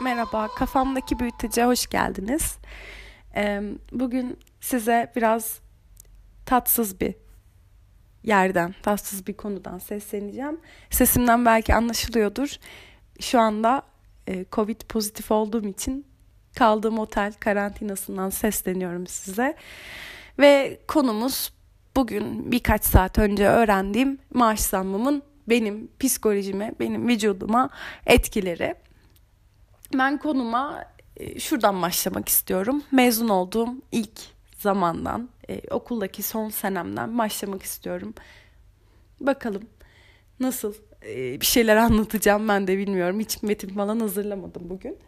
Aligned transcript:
Merhaba, 0.00 0.48
kafamdaki 0.48 1.18
büyütece 1.18 1.64
hoş 1.64 1.86
geldiniz. 1.86 2.58
Bugün 3.92 4.38
size 4.60 5.12
biraz 5.16 5.60
tatsız 6.46 7.00
bir 7.00 7.14
yerden, 8.22 8.74
tatsız 8.82 9.26
bir 9.26 9.34
konudan 9.34 9.78
sesleneceğim. 9.78 10.60
Sesimden 10.90 11.44
belki 11.44 11.74
anlaşılıyordur. 11.74 12.56
Şu 13.20 13.40
anda 13.40 13.82
e, 14.28 14.44
Covid 14.52 14.80
pozitif 14.80 15.30
olduğum 15.30 15.68
için 15.68 16.06
kaldığım 16.58 16.98
otel 16.98 17.32
karantinasından 17.32 18.30
sesleniyorum 18.30 19.06
size. 19.06 19.56
Ve 20.38 20.80
konumuz 20.88 21.52
bugün 21.96 22.52
birkaç 22.52 22.84
saat 22.84 23.18
önce 23.18 23.48
öğrendiğim 23.48 24.18
maaş 24.34 24.60
zammımın 24.60 25.22
benim 25.48 25.90
psikolojime, 26.00 26.72
benim 26.80 27.08
vücuduma 27.08 27.70
etkileri. 28.06 28.74
Ben 29.94 30.18
konuma 30.18 30.84
e, 31.16 31.40
şuradan 31.40 31.82
başlamak 31.82 32.28
istiyorum. 32.28 32.82
Mezun 32.92 33.28
olduğum 33.28 33.74
ilk 33.92 34.20
zamandan, 34.58 35.28
e, 35.48 35.60
okuldaki 35.70 36.22
son 36.22 36.48
senemden 36.48 37.18
başlamak 37.18 37.62
istiyorum. 37.62 38.14
Bakalım 39.20 39.62
nasıl 40.40 40.74
e, 41.06 41.40
bir 41.40 41.46
şeyler 41.46 41.76
anlatacağım 41.76 42.48
ben 42.48 42.66
de 42.66 42.78
bilmiyorum. 42.78 43.20
Hiç 43.20 43.42
metin 43.42 43.68
falan 43.68 44.00
hazırlamadım 44.00 44.70
bugün. 44.70 44.98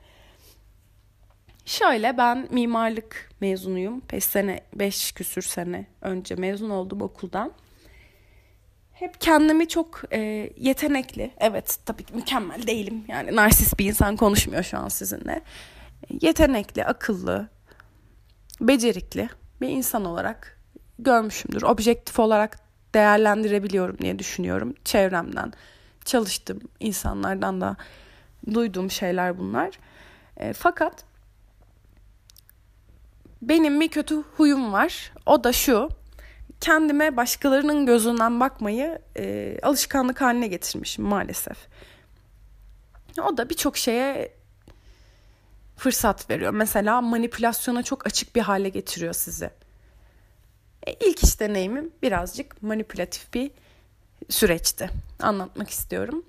Şöyle 1.65 2.19
ben 2.19 2.49
mimarlık 2.51 3.31
mezunuyum. 3.41 4.03
5 4.13 4.25
sene, 4.25 4.61
5 4.75 5.13
küsür 5.13 5.43
sene 5.43 5.87
önce 6.01 6.35
mezun 6.35 6.71
oldum 6.71 7.03
okuldan. 7.03 7.53
Hep 9.03 9.21
kendimi 9.21 9.69
çok 9.69 10.03
e, 10.13 10.51
yetenekli, 10.57 11.31
evet 11.41 11.79
tabii 11.87 12.05
ki 12.05 12.15
mükemmel 12.15 12.67
değilim. 12.67 13.05
Yani 13.09 13.37
narsist 13.37 13.79
bir 13.79 13.87
insan 13.87 14.17
konuşmuyor 14.17 14.63
şu 14.63 14.79
an 14.79 14.89
sizinle. 14.89 15.41
Yetenekli, 16.21 16.85
akıllı, 16.85 17.49
becerikli 18.61 19.29
bir 19.61 19.69
insan 19.69 20.05
olarak 20.05 20.59
görmüşümdür. 20.99 21.63
Objektif 21.63 22.19
olarak 22.19 22.59
değerlendirebiliyorum 22.95 23.99
diye 23.99 24.19
düşünüyorum 24.19 24.75
çevremden. 24.85 25.53
Çalıştım 26.05 26.61
insanlardan 26.81 27.61
da 27.61 27.77
duyduğum 28.55 28.91
şeyler 28.91 29.39
bunlar. 29.39 29.79
E, 30.37 30.53
fakat 30.53 31.05
benim 33.43 33.81
bir 33.81 33.89
kötü 33.89 34.23
huyum 34.37 34.73
var. 34.73 35.13
O 35.27 35.45
da 35.45 35.53
şu 35.53 35.89
kendime 36.63 37.17
başkalarının 37.17 37.87
gözünden 37.87 38.41
bakmayı 38.41 38.99
e, 39.17 39.57
alışkanlık 39.63 40.21
haline 40.21 40.47
getirmişim 40.47 41.05
maalesef. 41.05 41.57
O 43.23 43.37
da 43.37 43.51
birçok 43.51 43.77
şeye 43.77 44.33
fırsat 45.77 46.31
veriyor. 46.31 46.53
Mesela 46.53 47.01
manipülasyona 47.01 47.83
çok 47.83 48.07
açık 48.07 48.37
bir 48.37 48.41
hale 48.41 48.69
getiriyor 48.69 49.13
sizi. 49.13 49.51
E, 50.87 50.93
ilk 50.93 51.23
iş 51.25 51.41
deneyimim 51.41 51.91
birazcık 52.03 52.63
manipülatif 52.63 53.35
bir 53.35 53.51
süreçti. 54.29 54.91
Anlatmak 55.21 55.71
istiyorum. 55.71 56.25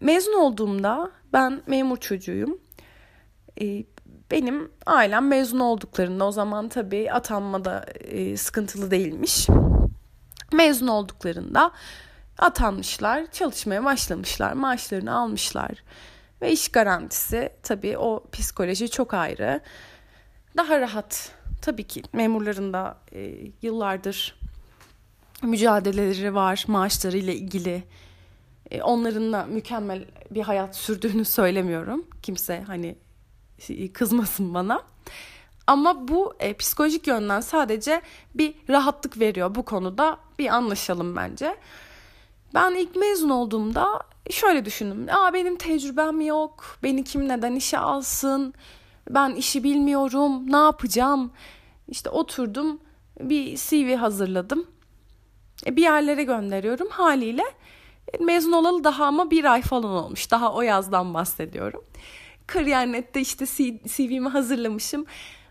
Mezun 0.00 0.34
olduğumda 0.34 1.10
ben 1.32 1.62
memur 1.66 1.96
çocuğuyum. 1.96 2.58
E, 3.60 3.84
benim 4.32 4.70
ailem 4.86 5.28
mezun 5.28 5.58
olduklarında 5.58 6.24
o 6.24 6.32
zaman 6.32 6.68
tabii 6.68 7.12
atanmada 7.12 7.84
e, 8.00 8.36
sıkıntılı 8.36 8.90
değilmiş. 8.90 9.48
Mezun 10.52 10.86
olduklarında 10.86 11.70
atanmışlar, 12.38 13.32
çalışmaya 13.32 13.84
başlamışlar, 13.84 14.52
maaşlarını 14.52 15.16
almışlar. 15.16 15.84
Ve 16.42 16.52
iş 16.52 16.68
garantisi 16.68 17.52
tabii 17.62 17.98
o 17.98 18.24
psikoloji 18.32 18.90
çok 18.90 19.14
ayrı. 19.14 19.60
Daha 20.56 20.80
rahat 20.80 21.32
tabii 21.62 21.84
ki 21.84 22.02
memurların 22.12 22.72
da 22.72 22.98
e, 23.12 23.34
yıllardır 23.62 24.36
mücadeleleri 25.42 26.34
var 26.34 26.64
maaşlarıyla 26.68 27.32
ilgili. 27.32 27.84
E, 28.70 28.82
onların 28.82 29.32
da 29.32 29.44
mükemmel 29.44 30.04
bir 30.30 30.42
hayat 30.42 30.76
sürdüğünü 30.76 31.24
söylemiyorum. 31.24 32.06
Kimse 32.22 32.62
hani 32.66 32.96
kızmasın 33.92 34.54
bana. 34.54 34.82
Ama 35.66 36.08
bu 36.08 36.34
e, 36.40 36.54
psikolojik 36.54 37.06
yönden 37.06 37.40
sadece 37.40 38.02
bir 38.34 38.54
rahatlık 38.68 39.20
veriyor 39.20 39.54
bu 39.54 39.62
konuda. 39.64 40.18
Bir 40.38 40.48
anlaşalım 40.48 41.16
bence. 41.16 41.56
Ben 42.54 42.74
ilk 42.74 42.96
mezun 42.96 43.30
olduğumda 43.30 44.02
şöyle 44.30 44.64
düşündüm. 44.64 45.06
Aa 45.14 45.32
benim 45.34 45.56
tecrübem 45.56 46.20
yok. 46.20 46.78
Beni 46.82 47.04
kim 47.04 47.28
neden 47.28 47.54
işe 47.54 47.78
alsın? 47.78 48.54
Ben 49.10 49.30
işi 49.30 49.64
bilmiyorum. 49.64 50.52
Ne 50.52 50.56
yapacağım? 50.56 51.32
İşte 51.88 52.10
oturdum 52.10 52.80
bir 53.20 53.56
CV 53.56 53.96
hazırladım. 53.96 54.66
E, 55.66 55.76
bir 55.76 55.82
yerlere 55.82 56.24
gönderiyorum 56.24 56.88
haliyle. 56.90 57.44
E, 58.12 58.24
mezun 58.24 58.52
olalı 58.52 58.84
daha 58.84 59.04
ama 59.04 59.30
bir 59.30 59.44
ay 59.44 59.62
falan 59.62 59.90
olmuş. 59.90 60.30
Daha 60.30 60.52
o 60.52 60.62
yazdan 60.62 61.14
bahsediyorum. 61.14 61.84
Kariyer.net'te 62.52 63.20
işte 63.20 63.46
CV'mi 63.86 64.28
hazırlamışım. 64.28 65.06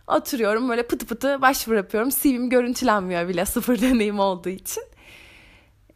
Oturuyorum 0.07 0.69
böyle 0.69 0.88
pıtı 0.88 1.06
pıtı 1.06 1.41
başvuru 1.41 1.75
yapıyorum. 1.75 2.09
CV'm 2.09 2.50
görüntülenmiyor 2.50 3.28
bile 3.28 3.45
sıfır 3.45 3.81
deneyim 3.81 4.19
olduğu 4.19 4.50
için. 4.50 4.84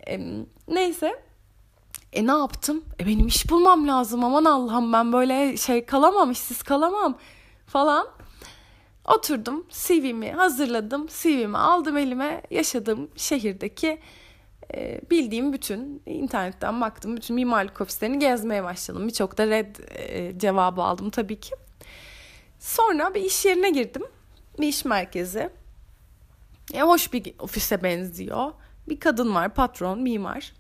E, 0.08 0.20
neyse. 0.68 1.24
E 2.14 2.28
ne 2.28 2.32
yaptım? 2.32 2.84
E 3.00 3.08
benim 3.08 3.28
iş 3.28 3.50
bulmam 3.50 3.88
lazım 3.88 4.24
aman 4.24 4.46
Allah'ım 4.46 4.94
ben 4.94 5.14
böyle 5.14 5.58
şey 5.58 5.86
kalamam 5.86 6.32
işsiz 6.32 6.64
kalamam 6.64 7.18
falan. 7.68 8.08
Oturdum 9.06 9.66
CV'mi 9.70 10.32
hazırladım 10.32 11.08
CV'mi 11.08 11.58
aldım 11.58 11.98
elime 11.98 12.42
yaşadığım 12.52 13.10
şehirdeki 13.16 14.00
e, 14.74 15.02
bildiğim 15.12 15.54
bütün 15.54 16.02
internetten 16.06 16.82
baktım 16.82 17.18
bütün 17.18 17.36
mimarlık 17.36 17.82
ofislerini 17.82 18.20
gezmeye 18.20 18.64
başladım. 18.64 19.08
Birçok 19.08 19.38
da 19.38 19.48
red 19.48 19.76
e, 19.90 20.40
cevabı 20.40 20.82
aldım 20.82 21.10
tabii 21.10 21.40
ki. 21.40 21.56
Sonra 22.60 23.14
bir 23.14 23.22
iş 23.22 23.46
yerine 23.46 23.70
girdim. 23.70 24.04
Bir 24.60 24.68
iş 24.68 24.86
merkezi. 24.86 25.50
E, 26.74 26.82
hoş 26.82 27.14
bir 27.14 27.34
ofise 27.40 27.84
benziyor. 27.84 28.52
Bir 28.90 29.00
kadın 29.00 29.36
var 29.36 29.54
patron 29.54 30.02
mimar. 30.02 30.54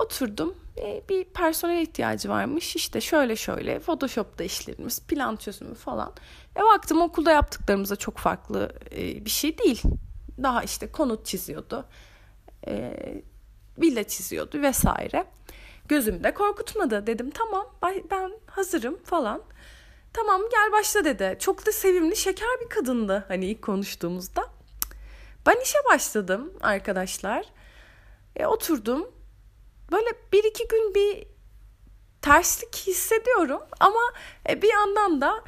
Oturdum. 0.00 0.54
E, 0.78 1.02
bir 1.08 1.24
personel 1.24 1.82
ihtiyacı 1.82 2.28
varmış. 2.28 2.76
İşte 2.76 3.00
şöyle 3.00 3.36
şöyle 3.36 3.78
Photoshop'ta 3.78 4.44
işlerimiz, 4.44 5.00
plan 5.00 5.36
çözümü 5.36 5.74
falan. 5.74 6.12
E 6.56 6.62
baktım 6.62 7.02
okulda 7.02 7.30
yaptıklarımıza 7.30 7.96
çok 7.96 8.18
farklı 8.18 8.72
e, 8.92 9.24
bir 9.24 9.30
şey 9.30 9.58
değil 9.58 9.82
daha 10.42 10.62
işte 10.62 10.92
konut 10.92 11.26
çiziyordu. 11.26 11.86
E, 12.66 12.96
villa 13.78 14.04
çiziyordu 14.04 14.62
vesaire. 14.62 15.26
Gözümde 15.88 16.34
korkutmadı. 16.34 17.06
Dedim 17.06 17.30
tamam 17.30 17.66
ben 18.10 18.32
hazırım 18.46 19.02
falan. 19.04 19.42
Tamam 20.12 20.42
gel 20.50 20.72
başla 20.72 21.04
dedi. 21.04 21.36
Çok 21.40 21.66
da 21.66 21.72
sevimli 21.72 22.16
şeker 22.16 22.48
bir 22.60 22.68
kadındı 22.68 23.24
hani 23.28 23.46
ilk 23.46 23.62
konuştuğumuzda. 23.62 24.50
Ben 25.46 25.60
işe 25.62 25.78
başladım 25.90 26.52
arkadaşlar. 26.62 27.46
E, 28.36 28.46
oturdum. 28.46 29.10
Böyle 29.92 30.08
bir 30.32 30.44
iki 30.44 30.68
gün 30.68 30.94
bir 30.94 31.26
terslik 32.22 32.74
hissediyorum 32.76 33.60
ama 33.80 34.00
e, 34.48 34.62
bir 34.62 34.72
yandan 34.72 35.20
da 35.20 35.44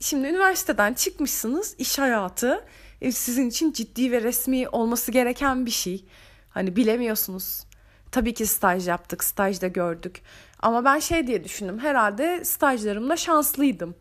şimdi 0.00 0.28
üniversiteden 0.28 0.94
çıkmışsınız 0.94 1.74
iş 1.78 1.98
hayatı 1.98 2.64
e, 3.00 3.12
sizin 3.12 3.48
için 3.48 3.72
ciddi 3.72 4.12
ve 4.12 4.22
resmi 4.22 4.68
olması 4.68 5.12
gereken 5.12 5.66
bir 5.66 5.70
şey. 5.70 6.04
Hani 6.50 6.76
bilemiyorsunuz. 6.76 7.64
Tabii 8.12 8.34
ki 8.34 8.46
staj 8.46 8.88
yaptık, 8.88 9.24
stajda 9.24 9.68
gördük. 9.68 10.22
Ama 10.58 10.84
ben 10.84 10.98
şey 10.98 11.26
diye 11.26 11.44
düşündüm. 11.44 11.78
Herhalde 11.78 12.44
stajlarımda 12.44 13.16
şanslıydım. 13.16 13.94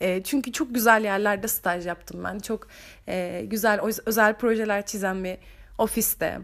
E, 0.00 0.22
çünkü 0.22 0.52
çok 0.52 0.74
güzel 0.74 1.04
yerlerde 1.04 1.48
staj 1.48 1.86
yaptım 1.86 2.24
ben. 2.24 2.38
Çok 2.38 2.68
e, 3.08 3.44
güzel 3.46 3.80
özel 4.06 4.34
projeler 4.34 4.86
çizen 4.86 5.24
bir 5.24 5.38
ofiste, 5.78 6.40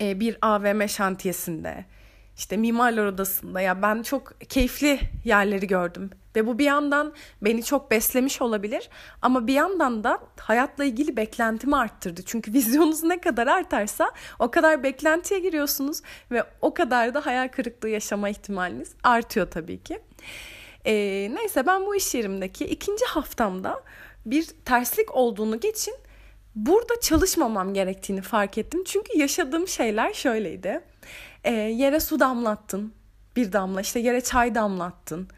e, 0.00 0.20
bir 0.20 0.38
AVM 0.42 0.88
şantiyesinde, 0.88 1.84
işte 2.36 2.56
mimarlar 2.56 3.06
odasında 3.06 3.60
ya 3.60 3.82
ben 3.82 4.02
çok 4.02 4.40
keyifli 4.48 5.00
yerleri 5.24 5.66
gördüm. 5.66 6.10
Ve 6.36 6.46
bu 6.46 6.58
bir 6.58 6.64
yandan 6.64 7.12
beni 7.42 7.64
çok 7.64 7.90
beslemiş 7.90 8.42
olabilir 8.42 8.90
ama 9.22 9.46
bir 9.46 9.54
yandan 9.54 10.04
da 10.04 10.20
hayatla 10.40 10.84
ilgili 10.84 11.16
beklentimi 11.16 11.76
arttırdı. 11.76 12.22
Çünkü 12.22 12.52
vizyonunuz 12.54 13.02
ne 13.02 13.20
kadar 13.20 13.46
artarsa 13.46 14.10
o 14.38 14.50
kadar 14.50 14.82
beklentiye 14.82 15.40
giriyorsunuz 15.40 16.02
ve 16.30 16.44
o 16.60 16.74
kadar 16.74 17.14
da 17.14 17.26
hayal 17.26 17.48
kırıklığı 17.48 17.88
yaşama 17.88 18.28
ihtimaliniz 18.28 18.94
artıyor 19.02 19.50
tabii 19.50 19.82
ki. 19.82 19.98
Ee, 20.84 21.30
neyse 21.34 21.66
ben 21.66 21.86
bu 21.86 21.96
iş 21.96 22.14
yerimdeki 22.14 22.64
ikinci 22.64 23.04
haftamda 23.04 23.82
bir 24.26 24.46
terslik 24.64 25.14
olduğunu 25.14 25.60
geçin 25.60 25.94
burada 26.54 27.00
çalışmamam 27.00 27.74
gerektiğini 27.74 28.22
fark 28.22 28.58
ettim. 28.58 28.84
Çünkü 28.84 29.18
yaşadığım 29.18 29.68
şeyler 29.68 30.12
şöyleydi. 30.12 30.80
E, 31.46 31.52
yere 31.52 32.00
su 32.00 32.20
damlattın 32.20 32.92
bir 33.36 33.52
damla 33.52 33.80
işte 33.80 34.00
yere 34.00 34.20
çay 34.20 34.54
damlattın 34.54 35.28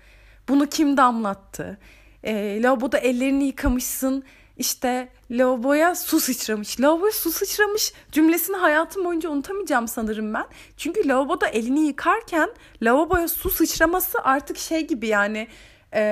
Bunu 0.49 0.67
kim 0.67 0.97
damlattı? 0.97 1.79
E, 2.25 2.63
lavaboda 2.63 2.99
ellerini 2.99 3.45
yıkamışsın. 3.45 4.25
İşte 4.57 5.09
lavaboya 5.31 5.95
su 5.95 6.21
sıçramış. 6.21 6.81
Lavaboya 6.81 7.13
su 7.13 7.31
sıçramış 7.31 7.93
cümlesini 8.13 8.57
hayatım 8.57 9.05
boyunca 9.05 9.31
unutamayacağım 9.31 9.89
sanırım 9.89 10.35
ben. 10.35 10.47
Çünkü 10.77 11.09
lavaboda 11.09 11.49
elini 11.49 11.87
yıkarken 11.87 12.51
lavaboya 12.83 13.29
su 13.29 13.51
sıçraması 13.51 14.19
artık 14.23 14.59
şey 14.59 14.87
gibi 14.87 15.07
yani 15.07 15.49
e, 15.95 16.03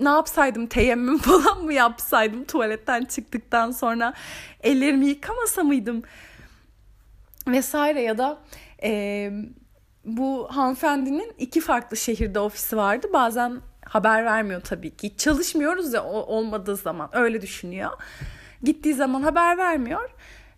ne 0.00 0.08
yapsaydım 0.08 0.66
teyemmüm 0.66 1.18
falan 1.28 1.64
mı 1.64 1.72
yapsaydım 1.72 2.44
tuvaletten 2.44 3.04
çıktıktan 3.04 3.70
sonra 3.70 4.14
ellerimi 4.62 5.06
yıkamasa 5.06 5.62
mıydım 5.62 6.02
vesaire 7.46 8.02
ya 8.02 8.18
da 8.18 8.38
e, 8.82 9.30
bu 10.04 10.48
hanımefendinin 10.50 11.32
iki 11.38 11.60
farklı 11.60 11.96
şehirde 11.96 12.40
ofisi 12.40 12.76
vardı. 12.76 13.06
Bazen 13.12 13.60
haber 13.84 14.24
vermiyor 14.24 14.60
tabii 14.60 14.96
ki. 14.96 15.16
Çalışmıyoruz 15.16 15.92
ya 15.92 16.04
olmadığı 16.04 16.76
zaman. 16.76 17.08
Öyle 17.12 17.42
düşünüyor. 17.42 17.90
Gittiği 18.62 18.94
zaman 18.94 19.22
haber 19.22 19.58
vermiyor. 19.58 20.10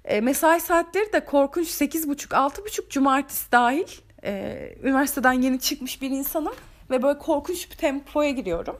E, 0.04 0.20
mesai 0.20 0.60
saatleri 0.60 1.12
de 1.12 1.24
korkunç. 1.24 1.68
8.30-6.30 1.68 2.88
cumartesi 2.88 3.52
dahil 3.52 3.88
e, 4.24 4.74
üniversiteden 4.82 5.32
yeni 5.32 5.60
çıkmış 5.60 6.02
bir 6.02 6.10
insanım 6.10 6.54
ve 6.90 7.02
böyle 7.02 7.18
korkunç 7.18 7.70
bir 7.70 7.76
tempoya 7.76 8.30
giriyorum. 8.30 8.76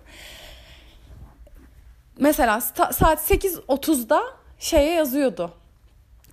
Mesela 2.19 2.61
saat 2.61 3.31
8.30'da 3.31 4.23
şeye 4.59 4.95
yazıyordu. 4.95 5.55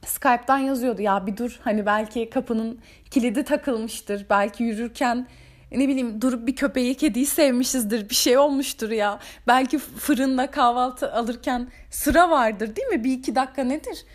Skype'dan 0.05 0.57
yazıyordu 0.57 1.01
ya 1.01 1.27
bir 1.27 1.37
dur 1.37 1.59
hani 1.63 1.85
belki 1.85 2.29
kapının 2.29 2.79
kilidi 3.11 3.43
takılmıştır. 3.43 4.25
Belki 4.29 4.63
yürürken 4.63 5.27
ne 5.71 5.87
bileyim 5.87 6.21
durup 6.21 6.47
bir 6.47 6.55
köpeği 6.55 6.95
kediyi 6.95 7.25
sevmişizdir 7.25 8.09
bir 8.09 8.15
şey 8.15 8.37
olmuştur 8.37 8.89
ya. 8.89 9.19
Belki 9.47 9.79
fırında 9.79 10.51
kahvaltı 10.51 11.13
alırken 11.13 11.67
sıra 11.89 12.29
vardır 12.29 12.75
değil 12.75 12.87
mi? 12.87 13.03
Bir 13.03 13.11
iki 13.11 13.35
dakika 13.35 13.63
nedir? 13.63 14.05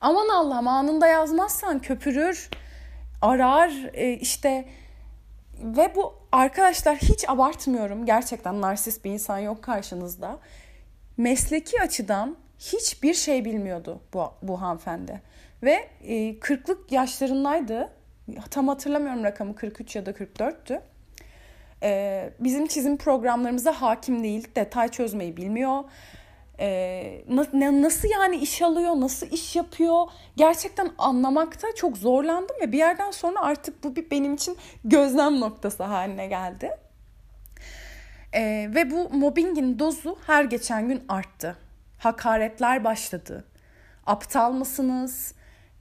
Aman 0.00 0.28
Allah'ım 0.28 0.68
anında 0.68 1.06
yazmazsan 1.06 1.78
köpürür, 1.78 2.50
arar 3.22 3.70
e, 3.94 4.12
işte 4.12 4.68
ve 5.62 5.92
bu 5.96 6.14
arkadaşlar 6.32 6.96
hiç 6.96 7.28
abartmıyorum. 7.28 8.06
Gerçekten 8.06 8.60
narsist 8.60 9.04
bir 9.04 9.10
insan 9.10 9.38
yok 9.38 9.62
karşınızda. 9.62 10.38
Mesleki 11.16 11.80
açıdan 11.82 12.36
hiçbir 12.58 13.14
şey 13.14 13.44
bilmiyordu 13.44 14.00
bu, 14.14 14.32
bu 14.42 14.60
hanımefendi. 14.60 15.20
Ve 15.62 15.88
e, 16.04 16.14
40'lık 16.38 16.92
yaşlarındaydı. 16.92 17.90
Tam 18.50 18.68
hatırlamıyorum 18.68 19.24
rakamı 19.24 19.54
43 19.54 19.96
ya 19.96 20.06
da 20.06 20.10
44'tü. 20.10 20.80
E, 21.82 22.30
bizim 22.40 22.66
çizim 22.66 22.96
programlarımıza 22.96 23.72
hakim 23.72 24.22
değil. 24.22 24.48
Detay 24.56 24.88
çözmeyi 24.88 25.36
bilmiyor 25.36 25.84
e, 26.60 27.24
nasıl 27.82 28.08
yani 28.08 28.36
iş 28.36 28.62
alıyor, 28.62 29.00
nasıl 29.00 29.26
iş 29.26 29.56
yapıyor 29.56 30.06
gerçekten 30.36 30.90
anlamakta 30.98 31.68
çok 31.76 31.96
zorlandım 31.96 32.56
ve 32.62 32.72
bir 32.72 32.78
yerden 32.78 33.10
sonra 33.10 33.40
artık 33.40 33.84
bu 33.84 33.96
bir 33.96 34.10
benim 34.10 34.34
için 34.34 34.56
gözlem 34.84 35.40
noktası 35.40 35.82
haline 35.82 36.26
geldi. 36.26 36.70
E, 38.32 38.70
ve 38.74 38.90
bu 38.90 39.08
mobbingin 39.10 39.78
dozu 39.78 40.18
her 40.26 40.44
geçen 40.44 40.88
gün 40.88 41.02
arttı. 41.08 41.56
Hakaretler 41.98 42.84
başladı. 42.84 43.44
Aptal 44.06 44.52
mısınız? 44.52 45.34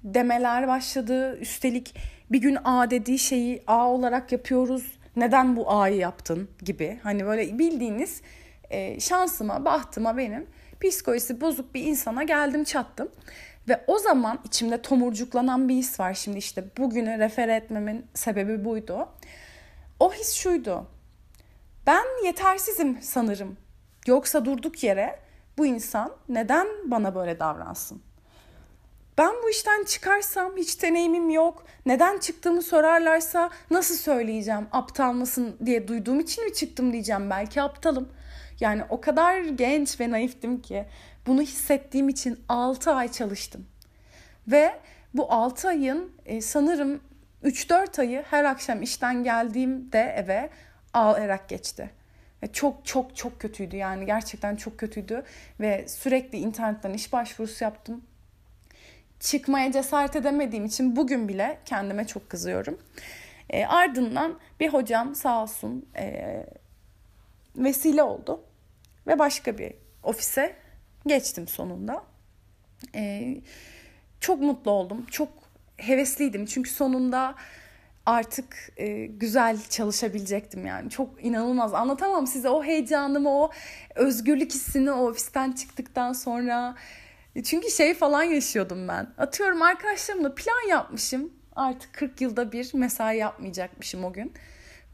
Demeler 0.04 0.68
başladı. 0.68 1.38
Üstelik 1.38 1.96
bir 2.32 2.42
gün 2.42 2.58
A 2.64 2.90
dediği 2.92 3.20
şeyi 3.20 3.64
A 3.68 3.88
olarak 3.88 4.32
yapıyoruz. 4.32 5.00
Neden 5.16 5.56
bu 5.56 5.72
A'yı 5.72 5.96
yaptın 5.96 6.50
gibi. 6.62 7.00
Hani 7.04 7.26
böyle 7.26 7.60
bildiğiniz 7.60 8.22
e, 8.70 9.00
şansıma, 9.00 9.66
bahtıma 9.66 10.18
benim 10.18 10.48
psikolojisi 10.82 11.42
bozuk 11.42 11.76
bir 11.76 11.84
insana 11.84 12.24
geldim 12.24 12.64
çattım. 12.64 13.12
Ve 13.70 13.84
o 13.88 14.00
zaman 14.00 14.40
içimde 14.46 14.82
tomurcuklanan 14.82 15.70
bir 15.70 15.76
his 15.76 16.00
var. 16.00 16.14
Şimdi 16.14 16.38
işte 16.38 16.64
bugüne 16.78 17.20
refer 17.20 17.48
etmemin 17.48 18.06
sebebi 18.14 18.66
buydu. 18.66 19.10
O 20.00 20.14
his 20.14 20.34
şuydu. 20.34 20.88
Ben 21.88 22.26
yetersizim 22.26 22.98
sanırım. 23.02 23.58
Yoksa 24.08 24.46
durduk 24.46 24.84
yere 24.84 25.20
bu 25.58 25.66
insan 25.66 26.12
neden 26.30 26.68
bana 26.86 27.16
böyle 27.16 27.40
davransın? 27.40 28.02
Ben 29.18 29.32
bu 29.44 29.50
işten 29.50 29.84
çıkarsam 29.84 30.58
hiç 30.58 30.84
deneyimim 30.84 31.30
yok. 31.30 31.64
Neden 31.86 32.18
çıktığımı 32.18 32.62
sorarlarsa 32.62 33.50
nasıl 33.72 33.96
söyleyeceğim? 33.96 34.68
Aptal 34.72 35.14
mısın 35.14 35.58
diye 35.66 35.88
duyduğum 35.88 36.20
için 36.20 36.46
mi 36.46 36.54
çıktım 36.54 36.94
diyeceğim. 36.94 37.30
Belki 37.30 37.62
aptalım. 37.62 38.10
Yani 38.60 38.84
o 38.90 39.02
kadar 39.02 39.42
genç 39.42 40.00
ve 40.00 40.12
naiftim 40.12 40.62
ki 40.62 40.86
bunu 41.28 41.42
hissettiğim 41.42 42.10
için 42.10 42.40
6 42.50 42.92
ay 42.92 43.12
çalıştım. 43.12 43.68
Ve 44.48 44.80
bu 45.14 45.32
6 45.32 45.68
ayın 45.68 46.12
e, 46.26 46.42
sanırım 46.42 47.02
3-4 47.44 48.02
ayı 48.02 48.24
her 48.30 48.44
akşam 48.44 48.82
işten 48.82 49.24
geldiğimde 49.24 50.00
eve 50.18 50.50
ağlayarak 50.94 51.50
geçti. 51.50 51.90
Ve 52.44 52.52
çok 52.54 52.86
çok 52.86 53.16
çok 53.16 53.40
kötüydü 53.40 53.76
yani 53.76 54.06
gerçekten 54.06 54.56
çok 54.56 54.78
kötüydü 54.78 55.24
ve 55.60 55.88
sürekli 55.88 56.38
internetten 56.38 56.94
iş 56.94 57.14
başvurusu 57.14 57.64
yaptım. 57.64 58.02
Çıkmaya 59.20 59.72
cesaret 59.72 60.16
edemediğim 60.16 60.66
için 60.66 60.96
bugün 60.96 61.28
bile 61.28 61.58
kendime 61.66 62.08
çok 62.08 62.30
kızıyorum. 62.30 62.80
E, 63.50 63.66
ardından 63.66 64.40
bir 64.60 64.70
hocam 64.74 65.16
sağ 65.16 65.44
olsun 65.44 65.86
e, 65.98 66.46
vesile 67.56 68.04
oldu. 68.04 68.44
Ve 69.08 69.20
başka 69.20 69.58
bir 69.58 69.74
ofise 70.04 70.56
geçtim 71.08 71.48
sonunda. 71.48 72.04
Ee, 72.96 73.42
çok 74.20 74.42
mutlu 74.42 74.72
oldum. 74.72 75.06
Çok 75.12 75.30
hevesliydim. 75.78 76.46
Çünkü 76.46 76.70
sonunda 76.70 77.36
artık 78.08 78.72
e, 78.78 79.06
güzel 79.06 79.58
çalışabilecektim 79.70 80.66
yani. 80.66 80.90
Çok 80.90 81.26
inanılmaz. 81.26 81.74
Anlatamam 81.74 82.28
size 82.28 82.50
o 82.50 82.64
heyecanımı, 82.64 83.30
o 83.30 83.52
özgürlük 83.96 84.52
hissini 84.52 84.92
o 84.92 85.10
ofisten 85.10 85.52
çıktıktan 85.52 86.14
sonra. 86.14 86.76
Çünkü 87.44 87.72
şey 87.72 87.94
falan 87.94 88.24
yaşıyordum 88.24 88.88
ben. 88.88 89.08
Atıyorum 89.18 89.62
arkadaşlarımla 89.62 90.36
plan 90.36 90.70
yapmışım. 90.70 91.34
Artık 91.56 91.94
40 91.94 92.22
yılda 92.22 92.52
bir 92.52 92.74
mesai 92.74 93.18
yapmayacakmışım 93.18 94.04
o 94.04 94.14
gün. 94.14 94.34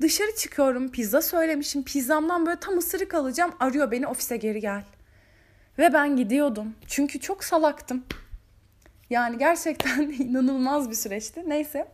Dışarı 0.01 0.36
çıkıyorum 0.36 0.91
pizza 0.91 1.22
söylemişim. 1.22 1.84
Pizzamdan 1.84 2.46
böyle 2.46 2.60
tam 2.60 2.77
ısırık 2.77 3.13
alacağım. 3.13 3.51
Arıyor 3.60 3.91
beni 3.91 4.08
ofise 4.08 4.38
geri 4.38 4.60
gel. 4.60 4.84
Ve 5.79 5.93
ben 5.93 6.15
gidiyordum. 6.15 6.75
Çünkü 6.88 7.20
çok 7.20 7.43
salaktım. 7.43 8.03
Yani 9.10 9.38
gerçekten 9.38 10.01
inanılmaz 10.20 10.89
bir 10.89 10.96
süreçti. 10.96 11.43
Neyse. 11.48 11.88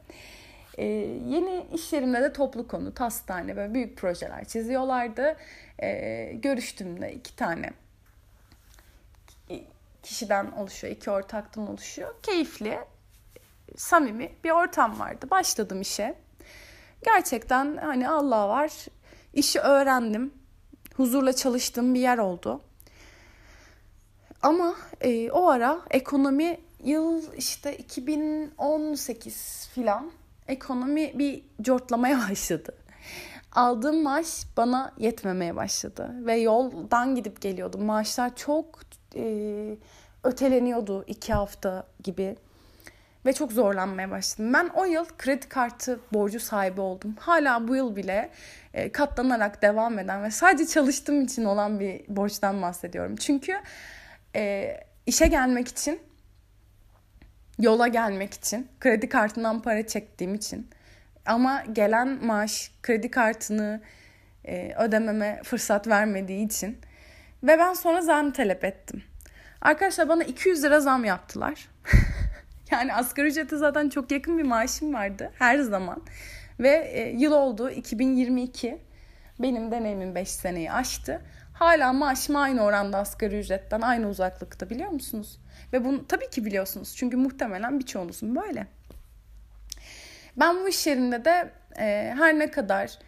Ee, 0.80 0.86
yeni 1.28 1.68
iş 1.74 1.94
yerimde 1.94 2.22
de 2.22 2.34
toplu 2.34 2.68
konu, 2.68 2.94
hastane 3.00 3.56
böyle 3.56 3.74
büyük 3.74 3.98
projeler 3.98 4.46
çiziyorlardı. 4.46 5.36
Ee, 5.82 6.32
görüştüğümde 6.34 7.14
iki 7.14 7.36
tane 7.36 7.70
kişiden 10.04 10.52
oluşuyor, 10.52 10.96
iki 10.96 11.12
ortaktan 11.12 11.68
oluşuyor. 11.68 12.16
Keyifli, 12.24 12.80
samimi 13.78 14.32
bir 14.44 14.50
ortam 14.50 15.00
vardı. 15.00 15.28
Başladım 15.32 15.82
işe. 15.82 16.16
Gerçekten 17.06 17.78
hani 17.78 18.10
Allah 18.10 18.50
var. 18.50 18.72
İşi 19.34 19.60
öğrendim. 19.60 20.34
Huzurla 20.96 21.34
çalıştığım 21.34 21.94
bir 21.94 22.00
yer 22.00 22.18
oldu. 22.18 22.62
Ama 24.42 24.76
e, 25.02 25.32
o 25.32 25.48
ara 25.48 25.82
ekonomi 25.90 26.60
yıl 26.84 27.34
işte 27.34 27.78
2018 27.78 29.70
filan 29.74 30.12
ekonomi 30.50 31.20
bir 31.20 31.44
cortlamaya 31.62 32.20
başladı. 32.30 32.76
Aldığım 33.52 34.04
maaş 34.04 34.44
bana 34.58 34.94
yetmemeye 34.98 35.56
başladı 35.56 36.12
ve 36.26 36.36
yoldan 36.36 37.16
gidip 37.16 37.42
geliyordum. 37.42 37.86
Maaşlar 37.86 38.36
çok 38.36 38.80
e, 39.16 39.76
öteleniyordu 40.24 41.04
iki 41.08 41.34
hafta 41.34 41.88
gibi 42.04 42.36
ve 43.26 43.34
çok 43.34 43.52
zorlanmaya 43.52 44.12
başladım. 44.12 44.54
Ben 44.54 44.70
o 44.76 44.86
yıl 44.86 45.06
kredi 45.18 45.50
kartı 45.50 46.00
borcu 46.14 46.40
sahibi 46.40 46.82
oldum. 46.82 47.16
Hala 47.20 47.68
bu 47.68 47.76
yıl 47.76 47.96
bile 47.96 48.30
e, 48.74 48.92
katlanarak 48.92 49.62
devam 49.62 50.00
eden 50.00 50.24
ve 50.24 50.32
sadece 50.32 50.68
çalıştığım 50.68 51.22
için 51.22 51.46
olan 51.46 51.80
bir 51.80 52.02
borçtan 52.08 52.62
bahsediyorum. 52.62 53.16
Çünkü 53.16 53.54
e, 54.36 54.74
işe 55.06 55.28
gelmek 55.28 55.68
için, 55.68 56.00
yola 57.60 57.88
gelmek 57.88 58.34
için, 58.34 58.68
kredi 58.80 59.10
kartından 59.10 59.62
para 59.62 59.88
çektiğim 59.88 60.36
için 60.36 60.70
ama 61.26 61.64
gelen 61.74 62.26
maaş 62.26 62.72
kredi 62.84 63.12
kartını 63.12 63.82
e, 64.46 64.74
ödememe 64.76 65.42
fırsat 65.44 65.88
vermediği 65.88 66.46
için 66.46 66.78
ve 67.44 67.60
ben 67.60 67.74
sonra 67.74 68.02
zam 68.02 68.32
talep 68.32 68.64
ettim. 68.64 69.04
Arkadaşlar 69.62 70.10
bana 70.10 70.24
200 70.24 70.64
lira 70.64 70.80
zam 70.80 71.06
yaptılar. 71.06 71.70
Yani 72.72 72.94
asgari 72.94 73.28
ücrete 73.28 73.58
zaten 73.58 73.90
çok 73.90 74.12
yakın 74.12 74.38
bir 74.38 74.44
maaşım 74.44 74.94
vardı 74.94 75.32
her 75.40 75.60
zaman. 75.60 76.02
Ve 76.60 76.70
e, 76.70 77.10
yıl 77.10 77.32
oldu 77.32 77.70
2022. 77.70 78.78
Benim 79.40 79.72
deneyimin 79.72 80.16
5 80.16 80.30
seneyi 80.30 80.72
aştı. 80.72 81.22
Hala 81.54 81.94
maaşım 81.94 82.36
aynı 82.36 82.64
oranda 82.64 82.98
asgari 82.98 83.40
ücretten 83.40 83.82
aynı 83.82 84.10
uzaklıkta 84.10 84.70
biliyor 84.70 84.90
musunuz? 84.90 85.40
Ve 85.74 85.86
bunu 85.86 86.08
tabii 86.08 86.30
ki 86.30 86.46
biliyorsunuz. 86.46 86.96
Çünkü 86.96 87.18
muhtemelen 87.18 87.80
birçoğunuzun 87.80 88.36
böyle. 88.36 88.68
Ben 90.38 90.56
bu 90.56 90.70
iş 90.70 90.88
yerinde 90.88 91.26
de 91.26 91.52
e, 91.80 92.14
her 92.18 92.40
ne 92.40 92.52
kadar 92.52 93.00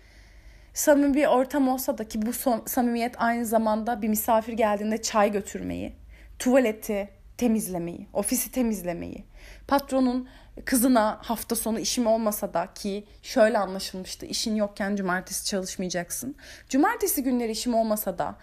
samimi 0.74 1.14
bir 1.14 1.26
ortam 1.26 1.68
olsa 1.68 1.98
da 1.98 2.08
ki 2.08 2.22
bu 2.22 2.34
son, 2.34 2.64
samimiyet 2.66 3.16
aynı 3.18 3.46
zamanda 3.46 4.02
bir 4.02 4.08
misafir 4.08 4.54
geldiğinde 4.54 5.02
çay 5.02 5.32
götürmeyi, 5.32 5.94
tuvaleti 6.40 7.10
temizlemeyi, 7.38 8.08
ofisi 8.14 8.52
temizlemeyi, 8.52 9.26
patronun 9.68 10.30
kızına 10.66 11.20
hafta 11.22 11.56
sonu 11.56 11.80
işim 11.80 12.08
olmasa 12.08 12.54
da 12.54 12.68
ki 12.76 13.06
şöyle 13.22 13.58
anlaşılmıştı 13.58 14.26
işin 14.26 14.56
yokken 14.56 14.96
cumartesi 14.96 15.46
çalışmayacaksın. 15.46 16.36
Cumartesi 16.70 17.24
günleri 17.24 17.52
işim 17.52 17.74
olmasa 17.74 18.18
da 18.18 18.36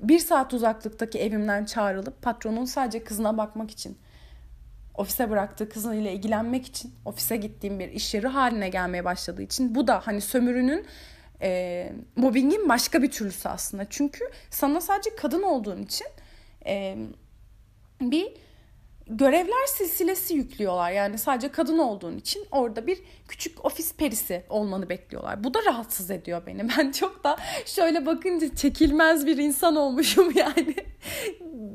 bir 0.00 0.18
saat 0.18 0.54
uzaklıktaki 0.54 1.18
evimden 1.18 1.64
çağrılıp 1.64 2.22
patronun 2.22 2.64
sadece 2.64 3.04
kızına 3.04 3.38
bakmak 3.38 3.70
için 3.70 3.98
ofise 4.94 5.30
bıraktığı 5.30 5.68
kızıyla 5.68 6.10
ilgilenmek 6.10 6.66
için 6.66 6.94
ofise 7.04 7.36
gittiğim 7.36 7.78
bir 7.78 7.88
iş 7.88 8.14
yeri 8.14 8.26
haline 8.26 8.68
gelmeye 8.68 9.04
başladığı 9.04 9.42
için 9.42 9.74
bu 9.74 9.86
da 9.86 10.00
hani 10.04 10.20
sömürünün 10.20 10.86
e, 11.42 11.92
mobbingin 12.16 12.68
başka 12.68 13.02
bir 13.02 13.10
türlüsü 13.10 13.48
aslında. 13.48 13.86
Çünkü 13.90 14.24
sana 14.50 14.80
sadece 14.80 15.16
kadın 15.16 15.42
olduğun 15.42 15.82
için 15.82 16.06
e, 16.66 16.96
bir 18.00 18.45
görevler 19.06 19.66
silsilesi 19.66 20.34
yüklüyorlar. 20.34 20.90
Yani 20.90 21.18
sadece 21.18 21.48
kadın 21.48 21.78
olduğun 21.78 22.18
için 22.18 22.46
orada 22.50 22.86
bir 22.86 22.98
küçük 23.28 23.64
ofis 23.64 23.94
perisi 23.94 24.42
olmanı 24.48 24.88
bekliyorlar. 24.88 25.44
Bu 25.44 25.54
da 25.54 25.64
rahatsız 25.64 26.10
ediyor 26.10 26.42
beni. 26.46 26.66
Ben 26.78 26.92
çok 26.92 27.24
da 27.24 27.36
şöyle 27.64 28.06
bakınca 28.06 28.54
çekilmez 28.54 29.26
bir 29.26 29.36
insan 29.36 29.76
olmuşum 29.76 30.32
yani. 30.36 30.74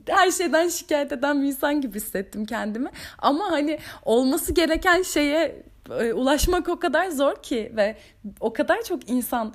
Her 0.08 0.32
şeyden 0.32 0.68
şikayet 0.68 1.12
eden 1.12 1.42
bir 1.42 1.48
insan 1.48 1.82
gibi 1.82 1.96
hissettim 1.96 2.46
kendimi. 2.46 2.90
Ama 3.18 3.52
hani 3.52 3.80
olması 4.06 4.54
gereken 4.54 5.02
şeye 5.02 5.64
e, 6.00 6.14
ulaşmak 6.14 6.70
o 6.70 6.80
kadar 6.80 7.10
zor 7.10 7.44
ki 7.44 7.72
ve 7.76 7.98
o 8.40 8.54
kadar 8.54 8.84
çok 8.84 9.10
insan 9.10 9.54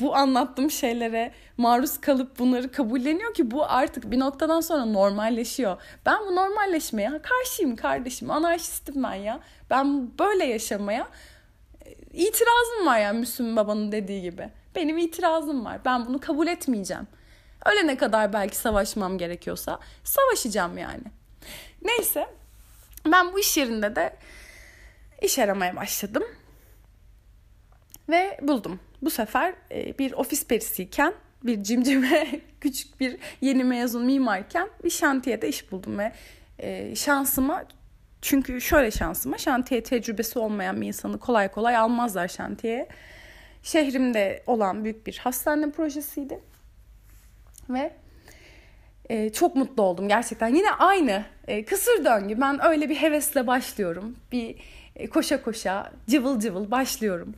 bu 0.00 0.16
anlattığım 0.16 0.70
şeylere 0.70 1.32
maruz 1.56 2.00
kalıp 2.00 2.38
bunları 2.38 2.72
kabulleniyor 2.72 3.34
ki 3.34 3.50
bu 3.50 3.64
artık 3.64 4.10
bir 4.10 4.18
noktadan 4.18 4.60
sonra 4.60 4.84
normalleşiyor. 4.84 5.82
Ben 6.06 6.18
bu 6.28 6.36
normalleşmeye 6.36 7.22
karşıyım 7.22 7.76
kardeşim. 7.76 8.30
Anarşistim 8.30 9.02
ben 9.02 9.14
ya. 9.14 9.40
Ben 9.70 10.18
böyle 10.18 10.44
yaşamaya 10.44 11.08
e, 11.84 11.90
itirazım 12.12 12.86
var 12.86 12.98
yani 12.98 13.18
Müslüm 13.18 13.56
Baba'nın 13.56 13.92
dediği 13.92 14.22
gibi. 14.22 14.50
Benim 14.74 14.98
itirazım 14.98 15.64
var. 15.64 15.80
Ben 15.84 16.06
bunu 16.06 16.20
kabul 16.20 16.46
etmeyeceğim. 16.46 17.06
Ölene 17.66 17.96
kadar 17.96 18.32
belki 18.32 18.56
savaşmam 18.56 19.18
gerekiyorsa 19.18 19.78
savaşacağım 20.04 20.78
yani. 20.78 21.04
Neyse 21.82 22.26
ben 23.06 23.32
bu 23.32 23.38
iş 23.38 23.56
yerinde 23.56 23.96
de 23.96 24.16
iş 25.22 25.38
aramaya 25.38 25.76
başladım. 25.76 26.24
Ve 28.08 28.38
buldum. 28.42 28.80
Bu 29.02 29.10
sefer 29.10 29.54
e, 29.70 29.98
bir 29.98 30.12
ofis 30.12 30.46
perisiyken, 30.46 31.14
bir 31.44 31.62
cimcime 31.62 32.40
küçük 32.60 33.00
bir 33.00 33.16
yeni 33.40 33.64
mezun 33.64 34.04
mimarken 34.04 34.68
bir 34.84 34.90
şantiyede 34.90 35.48
iş 35.48 35.72
buldum 35.72 35.98
ve 35.98 36.12
e, 36.58 36.94
şansıma 36.94 37.64
çünkü 38.22 38.60
şöyle 38.60 38.90
şansıma 38.90 39.38
şantiye 39.38 39.82
tecrübesi 39.82 40.38
olmayan 40.38 40.80
bir 40.80 40.86
insanı 40.86 41.18
kolay 41.18 41.48
kolay 41.48 41.76
almazlar 41.76 42.28
şantiyeye. 42.28 42.88
Şehrimde 43.62 44.42
olan 44.46 44.84
büyük 44.84 45.06
bir 45.06 45.18
hastane 45.18 45.70
projesiydi. 45.70 46.40
Ve 47.68 47.92
e, 49.08 49.32
çok 49.32 49.56
mutlu 49.56 49.82
oldum 49.82 50.08
gerçekten. 50.08 50.54
Yine 50.54 50.70
aynı 50.70 51.24
e, 51.48 51.64
kısır 51.64 52.04
döngü. 52.04 52.40
Ben 52.40 52.64
öyle 52.64 52.88
bir 52.88 52.96
hevesle 52.96 53.46
başlıyorum. 53.46 54.16
Bir 54.32 54.56
e, 54.96 55.06
koşa 55.06 55.42
koşa 55.42 55.92
cıvıl 56.08 56.40
cıvıl 56.40 56.70
başlıyorum 56.70 57.34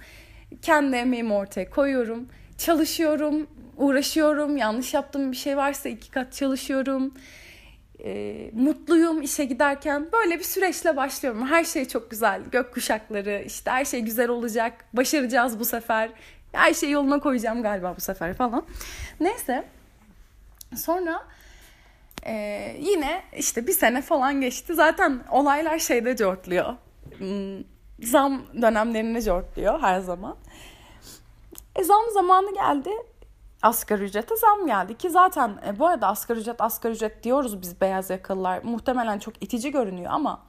kendi 0.62 0.96
emeğimi 0.96 1.32
ortaya 1.32 1.70
koyuyorum. 1.70 2.28
Çalışıyorum, 2.58 3.46
uğraşıyorum. 3.76 4.56
Yanlış 4.56 4.94
yaptığım 4.94 5.32
bir 5.32 5.36
şey 5.36 5.56
varsa 5.56 5.88
iki 5.88 6.10
kat 6.10 6.32
çalışıyorum. 6.32 7.14
E, 8.04 8.50
mutluyum 8.52 9.22
işe 9.22 9.44
giderken. 9.44 10.08
Böyle 10.12 10.38
bir 10.38 10.44
süreçle 10.44 10.96
başlıyorum. 10.96 11.46
Her 11.46 11.64
şey 11.64 11.88
çok 11.88 12.10
güzel. 12.10 12.42
Gök 12.52 12.74
kuşakları, 12.74 13.42
işte 13.46 13.70
her 13.70 13.84
şey 13.84 14.00
güzel 14.00 14.28
olacak. 14.28 14.84
Başaracağız 14.92 15.58
bu 15.58 15.64
sefer. 15.64 16.10
Her 16.52 16.74
şeyi 16.74 16.92
yoluna 16.92 17.20
koyacağım 17.20 17.62
galiba 17.62 17.94
bu 17.96 18.00
sefer 18.00 18.34
falan. 18.34 18.66
Neyse. 19.20 19.64
Sonra 20.76 21.22
e, 22.26 22.76
yine 22.80 23.22
işte 23.36 23.66
bir 23.66 23.72
sene 23.72 24.02
falan 24.02 24.40
geçti. 24.40 24.74
Zaten 24.74 25.20
olaylar 25.30 25.78
şeyde 25.78 26.16
cortluyor. 26.16 26.74
Zam 28.02 28.42
dönemlerine 28.62 29.22
cortluyor 29.22 29.80
her 29.80 30.00
zaman. 30.00 30.36
E 31.76 31.84
zam 31.84 32.02
zamanı 32.14 32.54
geldi. 32.54 32.90
Asgari 33.62 34.04
ücrete 34.04 34.36
zam 34.36 34.66
geldi 34.66 34.98
ki 34.98 35.10
zaten 35.10 35.58
e, 35.66 35.78
bu 35.78 35.86
arada 35.86 36.08
asgari 36.08 36.38
ücret 36.38 36.60
asgari 36.60 36.92
ücret 36.92 37.24
diyoruz 37.24 37.62
biz 37.62 37.80
beyaz 37.80 38.10
yakalılar. 38.10 38.62
Muhtemelen 38.62 39.18
çok 39.18 39.42
itici 39.42 39.70
görünüyor 39.70 40.10
ama 40.12 40.42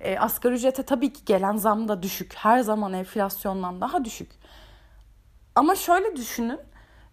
e, 0.00 0.18
asgari 0.18 0.54
ücrete 0.54 0.82
tabii 0.82 1.12
ki 1.12 1.24
gelen 1.24 1.56
zam 1.56 1.88
da 1.88 2.02
düşük. 2.02 2.34
Her 2.34 2.60
zaman 2.60 2.92
enflasyondan 2.92 3.80
daha 3.80 4.04
düşük. 4.04 4.30
Ama 5.54 5.74
şöyle 5.76 6.16
düşünün. 6.16 6.60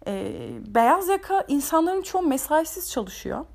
E, 0.07 0.33
beyaz 0.75 1.07
yaka 1.07 1.45
insanların 1.47 2.01
çoğu 2.01 2.21
mesaisiz 2.21 2.91
çalışıyor. 2.91 3.45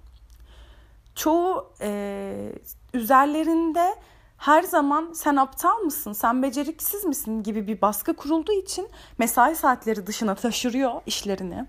Çoğu 1.14 1.72
e, 1.80 2.52
üzerlerinde 2.94 3.94
her 4.42 4.62
zaman 4.62 5.12
sen 5.12 5.36
aptal 5.36 5.78
mısın, 5.78 6.12
sen 6.12 6.42
beceriksiz 6.42 7.04
misin 7.04 7.42
gibi 7.42 7.66
bir 7.66 7.80
baskı 7.80 8.16
kurulduğu 8.16 8.52
için 8.52 8.90
mesai 9.18 9.56
saatleri 9.56 10.06
dışına 10.06 10.34
taşırıyor 10.34 10.92
işlerini. 11.06 11.66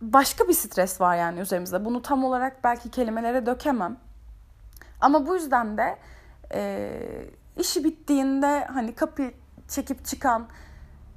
Başka 0.00 0.48
bir 0.48 0.52
stres 0.52 1.00
var 1.00 1.16
yani 1.16 1.40
üzerimizde. 1.40 1.84
Bunu 1.84 2.02
tam 2.02 2.24
olarak 2.24 2.64
belki 2.64 2.90
kelimelere 2.90 3.46
dökemem. 3.46 3.96
Ama 5.00 5.26
bu 5.26 5.34
yüzden 5.34 5.78
de 5.78 5.98
e, 6.54 6.92
işi 7.58 7.84
bittiğinde 7.84 8.64
hani 8.64 8.94
kapı 8.94 9.30
çekip 9.68 10.04
çıkan 10.04 10.46